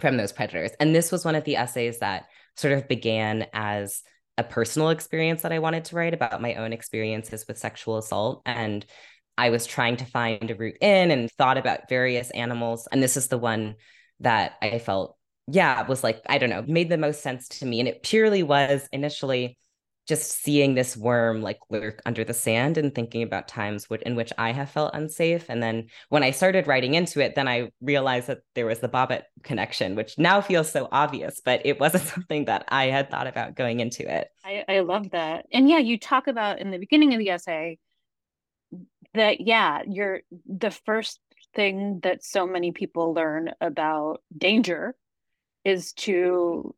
from 0.00 0.16
those 0.16 0.32
predators. 0.32 0.72
And 0.80 0.94
this 0.94 1.12
was 1.12 1.24
one 1.24 1.36
of 1.36 1.44
the 1.44 1.56
essays 1.56 2.00
that 2.00 2.24
sort 2.56 2.72
of 2.72 2.88
began 2.88 3.46
as 3.52 4.02
a 4.38 4.42
personal 4.42 4.90
experience 4.90 5.42
that 5.42 5.52
I 5.52 5.60
wanted 5.60 5.84
to 5.86 5.96
write 5.96 6.14
about 6.14 6.42
my 6.42 6.54
own 6.54 6.72
experiences 6.72 7.44
with 7.46 7.58
sexual 7.58 7.98
assault 7.98 8.42
and 8.44 8.84
I 9.36 9.50
was 9.50 9.66
trying 9.66 9.96
to 9.98 10.04
find 10.04 10.50
a 10.50 10.54
route 10.54 10.78
in 10.80 11.10
and 11.10 11.30
thought 11.32 11.58
about 11.58 11.88
various 11.88 12.30
animals 12.30 12.88
and 12.90 13.02
this 13.02 13.16
is 13.16 13.28
the 13.28 13.38
one 13.38 13.76
that 14.20 14.54
I 14.60 14.78
felt 14.78 15.16
yeah, 15.46 15.82
it 15.82 15.88
was 15.88 16.02
like, 16.02 16.22
I 16.26 16.38
don't 16.38 16.50
know, 16.50 16.64
made 16.66 16.88
the 16.88 16.96
most 16.96 17.22
sense 17.22 17.48
to 17.48 17.66
me. 17.66 17.80
And 17.80 17.88
it 17.88 18.02
purely 18.02 18.42
was 18.42 18.88
initially 18.92 19.58
just 20.06 20.42
seeing 20.42 20.74
this 20.74 20.96
worm 20.96 21.40
like 21.40 21.58
lurk 21.70 22.02
under 22.04 22.24
the 22.24 22.34
sand 22.34 22.76
and 22.76 22.94
thinking 22.94 23.22
about 23.22 23.48
times 23.48 23.86
in 24.02 24.16
which 24.16 24.32
I 24.36 24.52
have 24.52 24.70
felt 24.70 24.94
unsafe. 24.94 25.46
And 25.48 25.62
then 25.62 25.86
when 26.10 26.22
I 26.22 26.30
started 26.30 26.66
writing 26.66 26.94
into 26.94 27.20
it, 27.20 27.34
then 27.34 27.48
I 27.48 27.70
realized 27.80 28.26
that 28.26 28.40
there 28.54 28.66
was 28.66 28.80
the 28.80 28.88
Bobbit 28.88 29.22
connection, 29.42 29.94
which 29.94 30.18
now 30.18 30.42
feels 30.42 30.70
so 30.70 30.88
obvious, 30.92 31.40
but 31.42 31.62
it 31.64 31.80
wasn't 31.80 32.04
something 32.14 32.46
that 32.46 32.64
I 32.68 32.86
had 32.86 33.10
thought 33.10 33.26
about 33.26 33.54
going 33.54 33.80
into 33.80 34.10
it. 34.10 34.28
I, 34.44 34.64
I 34.68 34.80
love 34.80 35.10
that. 35.12 35.46
And 35.52 35.68
yeah, 35.70 35.78
you 35.78 35.98
talk 35.98 36.26
about 36.26 36.58
in 36.58 36.70
the 36.70 36.78
beginning 36.78 37.14
of 37.14 37.18
the 37.18 37.30
essay 37.30 37.78
that, 39.14 39.40
yeah, 39.40 39.82
you're 39.86 40.20
the 40.46 40.70
first 40.70 41.18
thing 41.54 42.00
that 42.02 42.22
so 42.22 42.46
many 42.46 42.72
people 42.72 43.14
learn 43.14 43.52
about 43.60 44.22
danger 44.36 44.94
is 45.64 45.92
to 45.94 46.74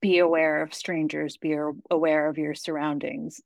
be 0.00 0.18
aware 0.18 0.62
of 0.62 0.74
strangers, 0.74 1.36
be 1.36 1.56
aware 1.90 2.28
of 2.28 2.38
your 2.38 2.54
surroundings, 2.54 3.40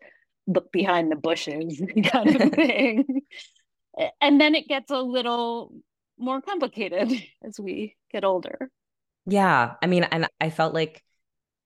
look 0.46 0.72
behind 0.72 1.10
the 1.10 1.16
bushes, 1.16 1.80
kind 2.04 2.40
of 2.40 2.50
thing. 2.52 3.22
and 4.20 4.40
then 4.40 4.54
it 4.54 4.68
gets 4.68 4.90
a 4.90 4.98
little 4.98 5.72
more 6.18 6.40
complicated 6.40 7.12
as 7.44 7.60
we 7.60 7.96
get 8.10 8.24
older. 8.24 8.70
Yeah. 9.26 9.74
I 9.82 9.86
mean, 9.86 10.04
and 10.04 10.28
I 10.40 10.50
felt 10.50 10.72
like 10.72 11.02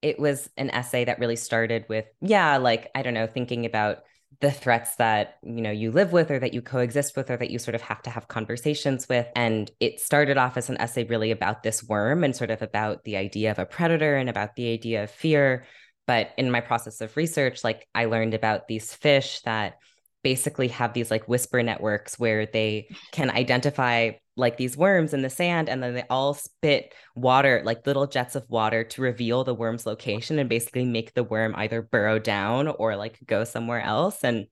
it 0.02 0.18
was 0.18 0.48
an 0.56 0.70
essay 0.70 1.04
that 1.04 1.18
really 1.18 1.36
started 1.36 1.84
with, 1.88 2.06
yeah, 2.22 2.56
like, 2.56 2.90
I 2.94 3.02
don't 3.02 3.14
know, 3.14 3.26
thinking 3.26 3.66
about 3.66 3.98
the 4.40 4.50
threats 4.50 4.96
that 4.96 5.36
you 5.42 5.60
know 5.60 5.70
you 5.70 5.90
live 5.90 6.12
with 6.12 6.30
or 6.30 6.38
that 6.38 6.54
you 6.54 6.62
coexist 6.62 7.16
with 7.16 7.30
or 7.30 7.36
that 7.36 7.50
you 7.50 7.58
sort 7.58 7.74
of 7.74 7.82
have 7.82 8.02
to 8.02 8.10
have 8.10 8.28
conversations 8.28 9.08
with. 9.08 9.26
And 9.36 9.70
it 9.80 10.00
started 10.00 10.38
off 10.38 10.56
as 10.56 10.70
an 10.70 10.80
essay 10.80 11.04
really 11.04 11.30
about 11.30 11.62
this 11.62 11.84
worm 11.84 12.24
and 12.24 12.34
sort 12.34 12.50
of 12.50 12.62
about 12.62 13.04
the 13.04 13.16
idea 13.16 13.50
of 13.50 13.58
a 13.58 13.66
predator 13.66 14.16
and 14.16 14.28
about 14.28 14.56
the 14.56 14.72
idea 14.72 15.04
of 15.04 15.10
fear. 15.10 15.66
But 16.06 16.30
in 16.38 16.50
my 16.50 16.60
process 16.60 17.00
of 17.00 17.16
research 17.16 17.62
like 17.62 17.86
i 17.94 18.06
learned 18.06 18.34
about 18.34 18.66
these 18.66 18.92
fish 18.92 19.40
that 19.42 19.76
basically 20.22 20.68
have 20.68 20.92
these 20.92 21.10
like 21.10 21.28
whisper 21.28 21.62
networks 21.62 22.18
where 22.18 22.46
they 22.46 22.88
can 23.12 23.30
identify 23.30 24.10
like 24.40 24.56
these 24.56 24.76
worms 24.76 25.14
in 25.14 25.22
the 25.22 25.30
sand 25.30 25.68
and 25.68 25.82
then 25.82 25.94
they 25.94 26.04
all 26.10 26.34
spit 26.34 26.94
water 27.14 27.62
like 27.64 27.86
little 27.86 28.06
jets 28.06 28.34
of 28.34 28.48
water 28.48 28.82
to 28.82 29.02
reveal 29.02 29.44
the 29.44 29.54
worm's 29.54 29.86
location 29.86 30.38
and 30.38 30.48
basically 30.48 30.84
make 30.84 31.14
the 31.14 31.22
worm 31.24 31.54
either 31.56 31.82
burrow 31.82 32.18
down 32.18 32.66
or 32.66 32.96
like 32.96 33.18
go 33.26 33.44
somewhere 33.44 33.80
else 33.80 34.24
and 34.24 34.46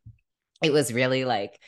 it 0.62 0.72
was 0.72 0.92
really 0.92 1.24
like 1.24 1.58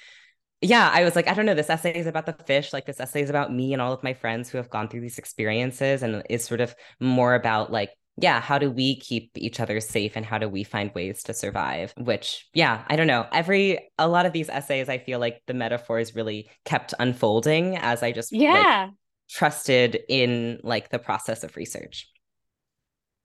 yeah, 0.62 0.90
I 0.92 1.04
was 1.04 1.16
like, 1.16 1.26
I 1.26 1.32
don't 1.32 1.46
know, 1.46 1.54
this 1.54 1.70
essay 1.70 1.98
is 1.98 2.06
about 2.06 2.26
the 2.26 2.34
fish. 2.44 2.72
Like, 2.72 2.84
this 2.84 3.00
essay 3.00 3.22
is 3.22 3.30
about 3.30 3.50
me 3.52 3.72
and 3.72 3.80
all 3.80 3.94
of 3.94 4.02
my 4.02 4.12
friends 4.12 4.50
who 4.50 4.58
have 4.58 4.68
gone 4.68 4.88
through 4.88 5.00
these 5.00 5.16
experiences 5.16 6.02
and 6.02 6.22
is 6.28 6.44
sort 6.44 6.60
of 6.60 6.74
more 7.00 7.34
about 7.34 7.72
like, 7.72 7.90
yeah, 8.20 8.40
how 8.40 8.58
do 8.58 8.70
we 8.70 8.96
keep 8.96 9.30
each 9.36 9.60
other 9.60 9.80
safe 9.80 10.12
and 10.14 10.24
how 10.26 10.38
do 10.38 10.48
we 10.48 10.64
find 10.64 10.94
ways 10.94 11.22
to 11.24 11.34
survive? 11.34 11.92
Which, 11.96 12.48
yeah, 12.54 12.84
I 12.88 12.96
don't 12.96 13.06
know. 13.06 13.26
Every, 13.32 13.90
a 13.98 14.08
lot 14.08 14.26
of 14.26 14.32
these 14.32 14.48
essays, 14.48 14.88
I 14.88 14.98
feel 14.98 15.18
like 15.18 15.42
the 15.46 15.54
metaphors 15.54 16.14
really 16.14 16.50
kept 16.64 16.92
unfolding 16.98 17.76
as 17.76 18.02
I 18.02 18.12
just, 18.12 18.32
yeah, 18.32 18.86
like, 18.86 18.90
trusted 19.30 20.00
in 20.08 20.60
like 20.62 20.90
the 20.90 20.98
process 20.98 21.44
of 21.44 21.56
research. 21.56 22.08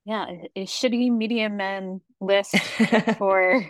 Yeah, 0.06 0.26
a 0.56 0.66
shitty 0.66 1.12
medium 1.12 1.58
men 1.58 2.02
list 2.22 2.56
for 3.18 3.66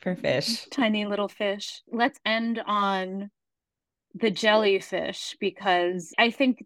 for 0.00 0.14
fish. 0.14 0.64
Tiny 0.70 1.06
little 1.06 1.28
fish. 1.28 1.82
Let's 1.90 2.18
end 2.24 2.60
on 2.64 3.30
the 4.14 4.30
jellyfish 4.30 5.36
because 5.40 6.12
I 6.16 6.30
think 6.30 6.64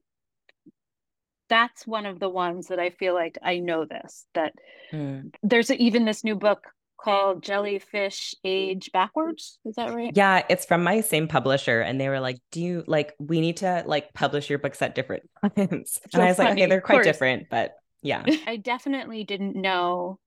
that's 1.53 1.87
one 1.87 2.07
of 2.07 2.19
the 2.19 2.31
ones 2.31 2.69
that 2.69 2.81
I 2.81 2.89
feel 2.89 3.13
like 3.13 3.37
I 3.43 3.59
know 3.59 3.85
this 3.85 4.25
that 4.33 4.55
mm. 4.91 5.35
there's 5.43 5.69
a, 5.69 5.77
even 5.77 6.07
this 6.07 6.25
new 6.25 6.35
book 6.35 6.65
called 6.99 7.43
Jellyfish 7.43 8.35
Age 8.43 8.91
Backwards. 8.91 9.59
Is 9.67 9.75
that 9.75 9.93
right? 9.95 10.13
Yeah, 10.17 10.45
it's 10.49 10.65
from 10.65 10.83
my 10.83 11.03
same 11.03 11.29
publisher. 11.29 11.83
And 11.83 12.01
they 12.01 12.09
were 12.09 12.21
like, 12.21 12.39
Do 12.53 12.63
you 12.63 12.85
like, 12.87 13.13
we 13.19 13.43
need 13.43 13.59
to 13.59 13.83
like 13.85 14.15
publish 14.15 14.49
your 14.49 14.59
books 14.59 14.81
at 14.81 14.95
different 14.95 15.29
times? 15.57 15.99
So 16.11 16.15
and 16.15 16.23
I 16.23 16.27
was 16.29 16.39
funny. 16.39 16.49
like, 16.49 16.59
Okay, 16.59 16.67
they're 16.67 16.81
quite 16.81 17.05
different, 17.05 17.49
but 17.51 17.75
yeah. 18.01 18.25
I 18.47 18.57
definitely 18.57 19.25
didn't 19.25 19.55
know 19.55 20.19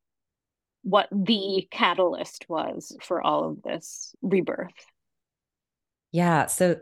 what 0.83 1.09
the 1.11 1.67
catalyst 1.71 2.45
was 2.47 2.95
for 3.01 3.19
all 3.19 3.49
of 3.49 3.63
this 3.63 4.13
rebirth. 4.21 4.69
Yeah. 6.11 6.45
So 6.45 6.77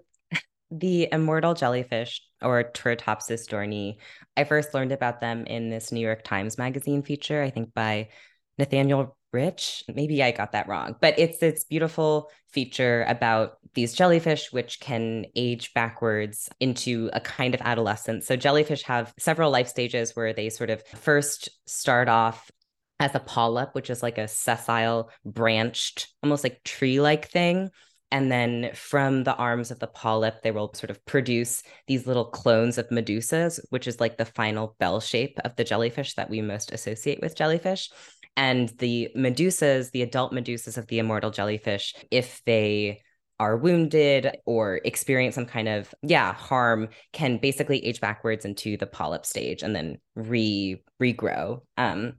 the 0.80 1.08
immortal 1.12 1.54
jellyfish 1.54 2.22
or 2.42 2.64
Turritopsis 2.64 3.48
dohrnii, 3.48 3.98
I 4.36 4.44
first 4.44 4.74
learned 4.74 4.92
about 4.92 5.22
them 5.22 5.46
in 5.46 5.70
this 5.70 5.92
New 5.92 6.00
York 6.00 6.24
Times 6.24 6.58
Magazine 6.58 7.04
feature, 7.04 7.42
I 7.42 7.50
think 7.50 7.74
by 7.74 8.10
Nathaniel 8.58 9.16
Rich. 9.32 9.84
Maybe 9.94 10.22
I 10.22 10.32
got 10.32 10.52
that 10.52 10.68
wrong, 10.68 10.96
but 11.00 11.18
it's 11.18 11.40
this 11.40 11.64
beautiful 11.64 12.30
feature 12.52 13.04
about 13.08 13.58
these 13.74 13.94
jellyfish, 13.94 14.52
which 14.52 14.80
can 14.80 15.26
age 15.36 15.74
backwards 15.74 16.50
into 16.60 17.10
a 17.14 17.20
kind 17.20 17.56
of 17.56 17.62
adolescence. 17.62 18.28
So, 18.28 18.36
jellyfish 18.36 18.84
have 18.84 19.14
several 19.18 19.52
life 19.52 19.68
stages 19.68 20.16
where 20.16 20.34
they 20.34 20.50
sort 20.50 20.70
of 20.70 20.86
first 20.86 21.50
start 21.66 22.10
off 22.10 22.52
as 23.00 23.16
a 23.16 23.20
polyp, 23.20 23.74
which 23.74 23.90
is 23.90 24.04
like 24.04 24.18
a 24.18 24.28
sessile, 24.28 25.10
branched, 25.26 26.10
almost 26.22 26.44
like 26.44 26.64
tree 26.64 27.02
like 27.02 27.30
thing. 27.30 27.70
And 28.14 28.32
then 28.32 28.70
from 28.76 29.24
the 29.24 29.36
arms 29.36 29.72
of 29.72 29.80
the 29.80 29.88
polyp, 29.88 30.44
they 30.44 30.52
will 30.52 30.72
sort 30.76 30.92
of 30.92 31.04
produce 31.04 31.64
these 31.88 32.06
little 32.06 32.26
clones 32.26 32.78
of 32.78 32.88
medusas, 32.90 33.60
which 33.72 33.88
is 33.88 34.00
like 34.00 34.18
the 34.18 34.26
final 34.26 34.76
bell 34.80 35.00
shape 35.00 35.40
of 35.44 35.56
the 35.56 35.64
jellyfish 35.64 36.14
that 36.14 36.30
we 36.30 36.40
most 36.40 36.72
associate 36.72 37.22
with 37.24 37.36
jellyfish. 37.36 37.90
And 38.38 38.70
the 38.78 39.10
medusas, 39.18 39.90
the 39.90 40.04
adult 40.04 40.32
medusas 40.32 40.78
of 40.78 40.86
the 40.88 41.00
immortal 41.00 41.32
jellyfish, 41.32 41.96
if 42.12 42.40
they 42.46 43.02
are 43.40 43.58
wounded 43.58 44.38
or 44.46 44.80
experience 44.86 45.34
some 45.34 45.48
kind 45.48 45.68
of 45.68 45.94
yeah 46.04 46.34
harm 46.34 46.88
can 47.14 47.38
basically 47.40 47.84
age 47.84 48.00
backwards 48.00 48.46
into 48.46 48.78
the 48.78 48.86
polyp 48.86 49.26
stage 49.26 49.64
and 49.64 49.76
then 49.76 49.98
re 50.16 50.82
regrow 51.02 51.60
um 51.78 52.14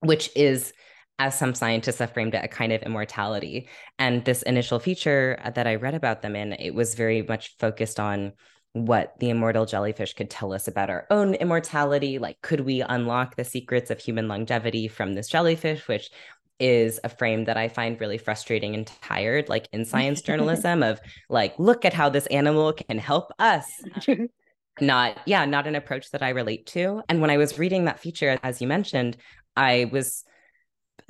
which 0.00 0.30
is 0.36 0.72
as 1.18 1.38
some 1.38 1.54
scientists 1.54 1.98
have 1.98 2.12
framed 2.12 2.34
it, 2.34 2.44
a 2.44 2.48
kind 2.48 2.72
of 2.72 2.82
immortality. 2.82 3.68
And 3.98 4.24
this 4.24 4.42
initial 4.42 4.78
feature 4.78 5.38
uh, 5.44 5.50
that 5.50 5.66
I 5.66 5.76
read 5.76 5.94
about 5.94 6.22
them 6.22 6.34
in, 6.34 6.52
it 6.54 6.74
was 6.74 6.94
very 6.94 7.22
much 7.22 7.56
focused 7.58 8.00
on 8.00 8.32
what 8.72 9.18
the 9.20 9.30
immortal 9.30 9.66
jellyfish 9.66 10.14
could 10.14 10.30
tell 10.30 10.52
us 10.52 10.66
about 10.66 10.90
our 10.90 11.06
own 11.10 11.34
immortality. 11.34 12.18
Like, 12.18 12.40
could 12.40 12.60
we 12.60 12.80
unlock 12.80 13.36
the 13.36 13.44
secrets 13.44 13.90
of 13.90 14.00
human 14.00 14.28
longevity 14.28 14.88
from 14.88 15.12
this 15.12 15.28
jellyfish, 15.28 15.86
which 15.86 16.10
is 16.58 16.98
a 17.04 17.08
frame 17.08 17.44
that 17.44 17.56
I 17.56 17.68
find 17.68 18.00
really 18.00 18.18
frustrating 18.18 18.74
and 18.74 18.86
tired, 18.86 19.48
like 19.48 19.68
in 19.72 19.84
science 19.84 20.22
journalism, 20.22 20.82
of 20.82 21.00
like, 21.28 21.54
look 21.58 21.84
at 21.84 21.92
how 21.92 22.08
this 22.08 22.26
animal 22.26 22.72
can 22.72 22.98
help 22.98 23.30
us. 23.38 23.66
not, 24.80 25.18
yeah, 25.26 25.44
not 25.44 25.66
an 25.66 25.74
approach 25.74 26.10
that 26.12 26.22
I 26.22 26.30
relate 26.30 26.66
to. 26.68 27.02
And 27.08 27.20
when 27.20 27.30
I 27.30 27.36
was 27.36 27.58
reading 27.58 27.84
that 27.84 28.00
feature, 28.00 28.38
as 28.42 28.62
you 28.62 28.68
mentioned, 28.68 29.18
I 29.54 29.90
was 29.92 30.24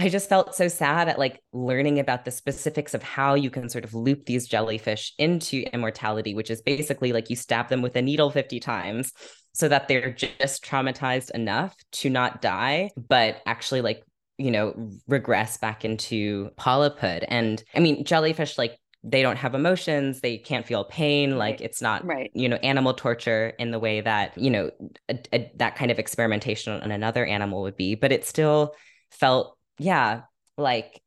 I 0.03 0.09
just 0.09 0.29
felt 0.29 0.57
so 0.57 0.67
sad 0.67 1.09
at 1.09 1.17
like 1.17 1.41
learning 1.53 2.01
about 2.01 2.25
the 2.25 2.33
specifics 2.33 2.93
of 2.93 3.05
how 3.05 3.35
you 3.35 3.51
can 3.51 3.69
sort 3.69 3.85
of 3.85 3.95
loop 3.95 4.25
these 4.25 4.49
jellyfish 4.49 5.13
into 5.17 5.63
immortality, 5.73 6.35
which 6.35 6.51
is 6.51 6.61
basically 6.61 7.13
like 7.13 7.31
you 7.31 7.37
stab 7.37 7.69
them 7.69 7.83
with 7.83 7.95
a 7.95 8.03
needle 8.03 8.29
50 8.29 8.59
times 8.59 9.13
so 9.53 9.69
that 9.69 9.87
they're 9.87 10.11
just 10.11 10.65
traumatized 10.65 11.31
enough 11.31 11.77
to 11.93 12.11
not 12.11 12.43
die, 12.43 12.91
but 12.97 13.43
actually 13.47 13.81
like, 13.81 14.03
you 14.39 14.51
know, 14.51 14.91
regress 15.07 15.57
back 15.59 15.85
into 15.85 16.51
polyphood. 16.57 17.25
And 17.29 17.63
I 17.73 17.79
mean, 17.79 18.05
jellyfish 18.05 18.59
like 18.59 18.77
they 19.05 19.23
don't 19.23 19.37
have 19.37 19.55
emotions 19.55 20.21
they 20.21 20.39
can't 20.39 20.65
feel 20.65 20.85
pain 20.85 21.37
like 21.37 21.61
it's 21.61 21.83
not 21.83 22.05
right 22.05 22.31
you 22.35 22.49
know 22.49 22.55
animal 22.59 22.95
torture 22.95 23.53
in 23.59 23.73
the 23.73 23.79
way 23.81 24.01
that 24.01 24.39
you 24.39 24.49
know 24.49 24.71
a, 25.09 25.19
a, 25.33 25.53
that 25.57 25.75
kind 25.75 25.91
of 25.91 25.99
experimentation 25.99 26.81
on 26.81 26.93
another 26.93 27.27
animal 27.27 27.63
would 27.63 27.77
be 27.77 27.97
but 27.97 28.13
it 28.13 28.25
still 28.25 28.77
felt 29.11 29.59
yeah 29.83 30.23
like 30.57 31.01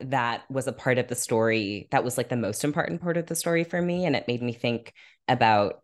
that 0.00 0.42
was 0.50 0.66
a 0.66 0.72
part 0.72 0.98
of 0.98 1.08
the 1.08 1.14
story 1.14 1.88
that 1.90 2.04
was 2.04 2.18
like 2.18 2.28
the 2.28 2.36
most 2.36 2.64
important 2.64 3.00
part 3.00 3.16
of 3.16 3.26
the 3.26 3.34
story 3.34 3.64
for 3.64 3.80
me 3.80 4.04
and 4.04 4.14
it 4.14 4.28
made 4.28 4.42
me 4.42 4.52
think 4.52 4.92
about 5.28 5.82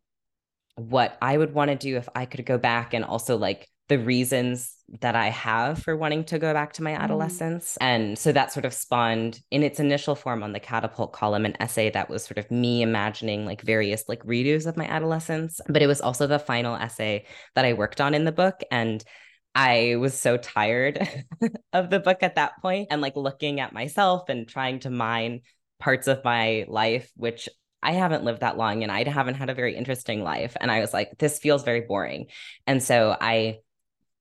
what 0.77 1.17
i 1.23 1.37
would 1.37 1.55
want 1.55 1.71
to 1.71 1.77
do 1.77 1.97
if 1.97 2.09
i 2.15 2.27
could 2.27 2.45
go 2.45 2.59
back 2.59 2.95
and 2.95 3.05
also 3.05 3.37
like 3.37 3.69
the 3.93 3.99
reasons 3.99 4.75
that 5.01 5.15
I 5.15 5.29
have 5.29 5.83
for 5.83 5.97
wanting 5.97 6.25
to 6.25 6.39
go 6.39 6.53
back 6.53 6.73
to 6.75 6.83
my 6.83 6.93
mm. 6.93 6.99
adolescence. 6.99 7.77
Mm. 7.81 7.85
And 7.85 8.19
so 8.19 8.33
that 8.33 8.53
sort 8.53 8.65
of 8.65 8.73
spawned 8.73 9.41
in 9.51 9.63
its 9.63 9.81
initial 9.81 10.15
form 10.15 10.43
on 10.43 10.53
the 10.53 10.61
catapult 10.61 11.13
column 11.13 11.45
an 11.45 11.57
essay 11.61 11.91
that 11.91 12.09
was 12.09 12.25
sort 12.25 12.39
of 12.39 12.51
me 12.51 12.83
imagining 12.83 13.45
like 13.45 13.61
various 13.61 14.09
like 14.09 14.25
redos 14.25 14.67
of 14.67 14.77
my 14.77 14.87
adolescence. 14.87 15.61
But 15.69 15.83
it 15.83 15.89
was 15.89 16.01
also 16.01 16.27
the 16.27 16.39
final 16.39 16.75
essay 16.75 17.27
that 17.55 17.65
I 17.65 17.73
worked 17.73 18.01
on 18.01 18.15
in 18.15 18.25
the 18.25 18.33
book. 18.33 18.61
And 18.71 19.05
I 19.55 19.97
was 19.97 20.19
so 20.19 20.37
tired 20.37 21.07
of 21.73 21.91
the 21.91 22.01
book 22.01 22.19
at 22.23 22.37
that 22.37 22.61
point 22.63 22.89
and 22.91 23.03
like 23.03 23.17
looking 23.17 23.61
at 23.61 23.73
myself 23.73 24.29
and 24.29 24.49
trying 24.49 24.81
to 24.81 24.91
mine 24.91 25.41
parts 25.79 26.07
of 26.07 26.25
my 26.25 26.65
life, 26.69 27.11
which 27.17 27.49
I 27.83 27.93
haven't 27.93 28.25
lived 28.25 28.41
that 28.41 28.57
long 28.57 28.83
and 28.83 28.93
I 28.93 29.09
haven't 29.09 29.35
had 29.35 29.51
a 29.51 29.55
very 29.55 29.77
interesting 29.77 30.23
life. 30.23 30.57
And 30.61 30.71
I 30.71 30.81
was 30.81 30.95
like, 30.95 31.19
this 31.19 31.39
feels 31.39 31.65
very 31.65 31.81
boring. 31.81 32.27
And 32.67 32.83
so 32.83 33.17
I 33.21 33.59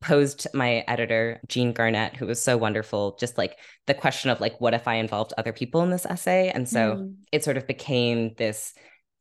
posed 0.02 0.48
my 0.54 0.84
editor 0.88 1.40
jean 1.48 1.74
garnett 1.74 2.16
who 2.16 2.26
was 2.26 2.42
so 2.42 2.58
wonderful 2.58 3.16
just 3.20 3.38
like 3.38 3.58
the 3.86 3.94
question 3.94 4.32
of 4.32 4.42
like 4.42 4.60
what 4.60 4.74
if 4.74 4.88
i 4.88 4.96
involved 4.96 5.32
other 5.38 5.54
people 5.54 5.84
in 5.84 5.92
this 5.92 6.08
essay 6.08 6.50
and 6.50 6.68
so 6.68 6.96
mm. 6.96 7.14
it 7.32 7.44
sort 7.44 7.56
of 7.56 7.68
became 7.68 8.34
this 8.38 8.74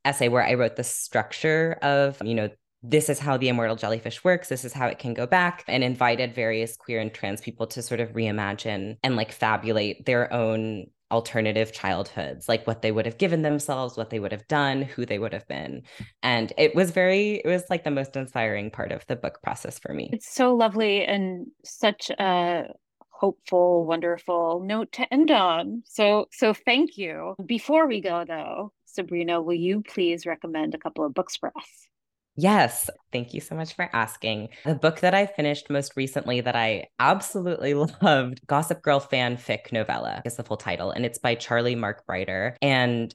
essay 0.06 0.28
where 0.28 0.42
i 0.42 0.54
wrote 0.54 0.76
the 0.76 0.82
structure 0.82 1.78
of 1.82 2.16
you 2.24 2.34
know 2.34 2.48
this 2.82 3.08
is 3.08 3.18
how 3.18 3.36
the 3.36 3.48
immortal 3.48 3.76
jellyfish 3.76 4.22
works 4.24 4.48
this 4.48 4.64
is 4.64 4.72
how 4.72 4.86
it 4.86 4.98
can 4.98 5.14
go 5.14 5.26
back 5.26 5.64
and 5.68 5.84
invited 5.84 6.34
various 6.34 6.76
queer 6.76 7.00
and 7.00 7.12
trans 7.12 7.40
people 7.40 7.66
to 7.66 7.82
sort 7.82 8.00
of 8.00 8.12
reimagine 8.12 8.96
and 9.02 9.16
like 9.16 9.32
fabulate 9.32 10.06
their 10.06 10.32
own 10.32 10.86
alternative 11.10 11.72
childhoods, 11.72 12.48
like 12.48 12.66
what 12.66 12.82
they 12.82 12.92
would 12.92 13.06
have 13.06 13.18
given 13.18 13.42
themselves, 13.42 13.96
what 13.96 14.10
they 14.10 14.20
would 14.20 14.32
have 14.32 14.46
done, 14.48 14.82
who 14.82 15.04
they 15.04 15.18
would 15.18 15.32
have 15.32 15.46
been. 15.48 15.82
And 16.22 16.52
it 16.56 16.74
was 16.74 16.90
very, 16.92 17.42
it 17.44 17.48
was 17.48 17.64
like 17.68 17.84
the 17.84 17.90
most 17.90 18.16
inspiring 18.16 18.70
part 18.70 18.92
of 18.92 19.06
the 19.06 19.16
book 19.16 19.42
process 19.42 19.78
for 19.78 19.92
me. 19.92 20.10
It's 20.12 20.32
so 20.32 20.54
lovely 20.54 21.04
and 21.04 21.48
such 21.64 22.10
a 22.10 22.66
hopeful, 23.10 23.84
wonderful 23.84 24.62
note 24.64 24.92
to 24.92 25.12
end 25.12 25.30
on. 25.30 25.82
So, 25.84 26.28
so 26.32 26.54
thank 26.54 26.96
you. 26.96 27.34
Before 27.44 27.86
we 27.86 28.00
go 28.00 28.24
though, 28.26 28.72
Sabrina, 28.86 29.42
will 29.42 29.54
you 29.54 29.82
please 29.82 30.26
recommend 30.26 30.74
a 30.74 30.78
couple 30.78 31.04
of 31.04 31.14
books 31.14 31.36
for 31.36 31.52
us? 31.56 31.89
Yes, 32.36 32.88
thank 33.12 33.34
you 33.34 33.40
so 33.40 33.54
much 33.54 33.74
for 33.74 33.88
asking. 33.92 34.48
The 34.64 34.74
book 34.74 35.00
that 35.00 35.14
I 35.14 35.26
finished 35.26 35.68
most 35.68 35.92
recently 35.96 36.40
that 36.40 36.56
I 36.56 36.86
absolutely 36.98 37.74
loved, 38.02 38.46
Gossip 38.46 38.82
Girl 38.82 39.00
fanfic 39.00 39.72
novella 39.72 40.22
is 40.24 40.36
the 40.36 40.44
full 40.44 40.56
title, 40.56 40.90
and 40.90 41.04
it's 41.04 41.18
by 41.18 41.34
Charlie 41.34 41.76
Markbreiter. 41.76 42.54
And 42.62 43.14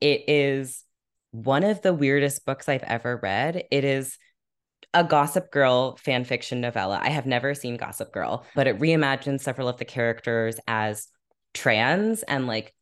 it 0.00 0.24
is 0.28 0.82
one 1.30 1.64
of 1.64 1.82
the 1.82 1.94
weirdest 1.94 2.44
books 2.46 2.68
I've 2.68 2.82
ever 2.82 3.18
read. 3.22 3.64
It 3.70 3.84
is 3.84 4.18
a 4.92 5.04
Gossip 5.04 5.50
Girl 5.50 5.96
fan 5.96 6.24
fiction 6.24 6.60
novella. 6.60 7.00
I 7.02 7.10
have 7.10 7.26
never 7.26 7.54
seen 7.54 7.76
Gossip 7.76 8.12
Girl, 8.12 8.44
but 8.54 8.66
it 8.66 8.78
reimagines 8.78 9.40
several 9.40 9.68
of 9.68 9.78
the 9.78 9.84
characters 9.84 10.58
as 10.66 11.08
trans 11.52 12.22
and 12.24 12.46
like 12.46 12.74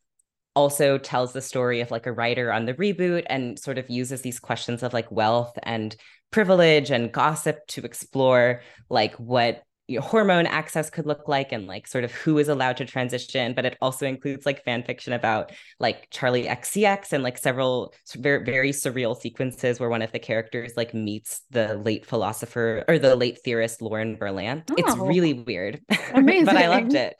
also 0.55 0.97
tells 0.97 1.33
the 1.33 1.41
story 1.41 1.81
of 1.81 1.91
like 1.91 2.05
a 2.05 2.11
writer 2.11 2.51
on 2.51 2.65
the 2.65 2.73
reboot 2.75 3.23
and 3.27 3.57
sort 3.57 3.77
of 3.77 3.89
uses 3.89 4.21
these 4.21 4.39
questions 4.39 4.83
of 4.83 4.93
like 4.93 5.11
wealth 5.11 5.57
and 5.63 5.95
privilege 6.31 6.91
and 6.91 7.11
gossip 7.11 7.65
to 7.67 7.83
explore 7.83 8.61
like 8.89 9.15
what 9.15 9.63
hormone 9.99 10.47
access 10.47 10.89
could 10.89 11.05
look 11.05 11.27
like 11.27 11.51
and 11.51 11.67
like 11.67 11.87
sort 11.87 12.03
of 12.03 12.11
who 12.11 12.37
is 12.37 12.47
allowed 12.47 12.77
to 12.77 12.85
transition. 12.85 13.53
But 13.53 13.65
it 13.65 13.77
also 13.81 14.05
includes 14.05 14.45
like 14.45 14.63
fan 14.63 14.83
fiction 14.83 15.13
about 15.13 15.51
like 15.79 16.07
charlie 16.09 16.45
xcx 16.45 17.11
and 17.11 17.23
like 17.23 17.37
several 17.37 17.93
very, 18.15 18.43
very 18.43 18.71
surreal 18.71 19.19
sequences 19.19 19.79
where 19.79 19.89
one 19.89 20.01
of 20.01 20.11
the 20.11 20.19
characters 20.19 20.73
like 20.77 20.93
meets 20.93 21.41
the 21.51 21.75
late 21.75 22.05
philosopher 22.05 22.85
or 22.87 22.97
the 22.97 23.15
late 23.15 23.39
theorist 23.43 23.81
lauren 23.81 24.17
berlant. 24.17 24.63
Oh, 24.71 24.75
it's 24.77 24.95
really 24.95 25.33
weird 25.33 25.81
amazing 26.13 26.45
but 26.45 26.57
i 26.57 26.67
loved 26.67 26.93
it. 26.93 27.15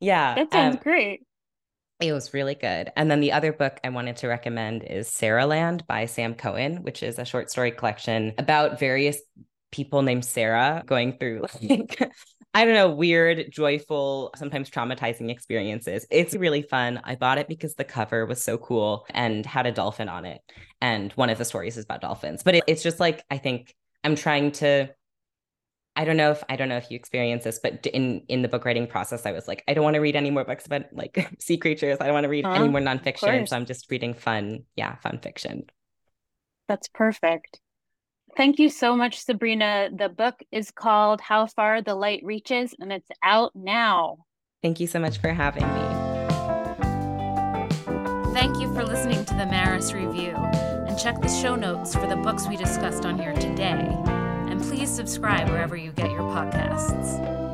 Yeah 0.00 0.36
that 0.36 0.52
sounds 0.52 0.76
um, 0.76 0.82
great 0.82 1.22
it 2.00 2.12
was 2.12 2.32
really 2.32 2.54
good. 2.54 2.92
And 2.96 3.10
then 3.10 3.20
the 3.20 3.32
other 3.32 3.52
book 3.52 3.80
I 3.82 3.88
wanted 3.88 4.16
to 4.18 4.28
recommend 4.28 4.84
is 4.84 5.08
Sarahland 5.08 5.86
by 5.86 6.06
Sam 6.06 6.34
Cohen, 6.34 6.82
which 6.82 7.02
is 7.02 7.18
a 7.18 7.24
short 7.24 7.50
story 7.50 7.72
collection 7.72 8.34
about 8.38 8.78
various 8.78 9.20
people 9.70 10.02
named 10.02 10.24
Sarah 10.24 10.82
going 10.86 11.18
through 11.18 11.46
like 11.62 12.10
I 12.54 12.64
don't 12.64 12.74
know, 12.74 12.90
weird, 12.90 13.50
joyful, 13.50 14.32
sometimes 14.36 14.70
traumatizing 14.70 15.30
experiences. 15.30 16.06
It's 16.10 16.34
really 16.34 16.62
fun. 16.62 17.00
I 17.04 17.14
bought 17.14 17.38
it 17.38 17.46
because 17.46 17.74
the 17.74 17.84
cover 17.84 18.24
was 18.24 18.42
so 18.42 18.56
cool 18.56 19.06
and 19.10 19.44
had 19.44 19.66
a 19.66 19.72
dolphin 19.72 20.08
on 20.08 20.24
it. 20.24 20.40
And 20.80 21.12
one 21.12 21.30
of 21.30 21.38
the 21.38 21.44
stories 21.44 21.76
is 21.76 21.84
about 21.84 22.00
dolphins. 22.00 22.42
But 22.42 22.56
it, 22.56 22.64
it's 22.66 22.82
just 22.82 23.00
like 23.00 23.22
I 23.30 23.38
think 23.38 23.74
I'm 24.02 24.16
trying 24.16 24.52
to 24.52 24.88
I 25.98 26.04
don't 26.04 26.16
know 26.16 26.30
if 26.30 26.44
I 26.48 26.54
don't 26.54 26.68
know 26.68 26.76
if 26.76 26.92
you 26.92 26.96
experience 26.96 27.42
this, 27.42 27.58
but 27.60 27.84
in 27.86 28.22
in 28.28 28.42
the 28.42 28.48
book 28.48 28.64
writing 28.64 28.86
process, 28.86 29.26
I 29.26 29.32
was 29.32 29.48
like, 29.48 29.64
I 29.66 29.74
don't 29.74 29.82
want 29.82 29.94
to 29.94 30.00
read 30.00 30.14
any 30.14 30.30
more 30.30 30.44
books 30.44 30.64
about 30.64 30.84
like 30.92 31.28
sea 31.40 31.58
creatures. 31.58 31.98
I 32.00 32.04
don't 32.04 32.14
want 32.14 32.22
to 32.22 32.30
read 32.30 32.44
huh? 32.44 32.52
any 32.52 32.68
more 32.68 32.80
nonfiction. 32.80 33.48
So 33.48 33.56
I'm 33.56 33.66
just 33.66 33.90
reading 33.90 34.14
fun, 34.14 34.60
yeah, 34.76 34.94
fun 34.96 35.18
fiction. 35.20 35.64
That's 36.68 36.86
perfect. 36.86 37.58
Thank 38.36 38.60
you 38.60 38.68
so 38.68 38.94
much, 38.94 39.18
Sabrina. 39.18 39.90
The 39.92 40.08
book 40.08 40.36
is 40.52 40.70
called 40.70 41.20
How 41.20 41.46
Far 41.46 41.82
the 41.82 41.96
Light 41.96 42.20
Reaches, 42.22 42.76
and 42.78 42.92
it's 42.92 43.08
out 43.24 43.50
now. 43.56 44.18
Thank 44.62 44.78
you 44.78 44.86
so 44.86 45.00
much 45.00 45.18
for 45.18 45.30
having 45.30 45.64
me. 45.64 45.80
Thank 48.34 48.60
you 48.60 48.72
for 48.72 48.84
listening 48.84 49.24
to 49.24 49.34
the 49.34 49.46
Maris 49.46 49.92
Review, 49.92 50.30
and 50.36 50.96
check 50.96 51.20
the 51.20 51.28
show 51.28 51.56
notes 51.56 51.96
for 51.96 52.06
the 52.06 52.16
books 52.16 52.46
we 52.46 52.56
discussed 52.56 53.04
on 53.04 53.18
here 53.18 53.34
today. 53.34 53.92
And 54.58 54.66
please 54.66 54.92
subscribe 54.92 55.48
wherever 55.50 55.76
you 55.76 55.92
get 55.92 56.10
your 56.10 56.22
podcasts. 56.22 57.47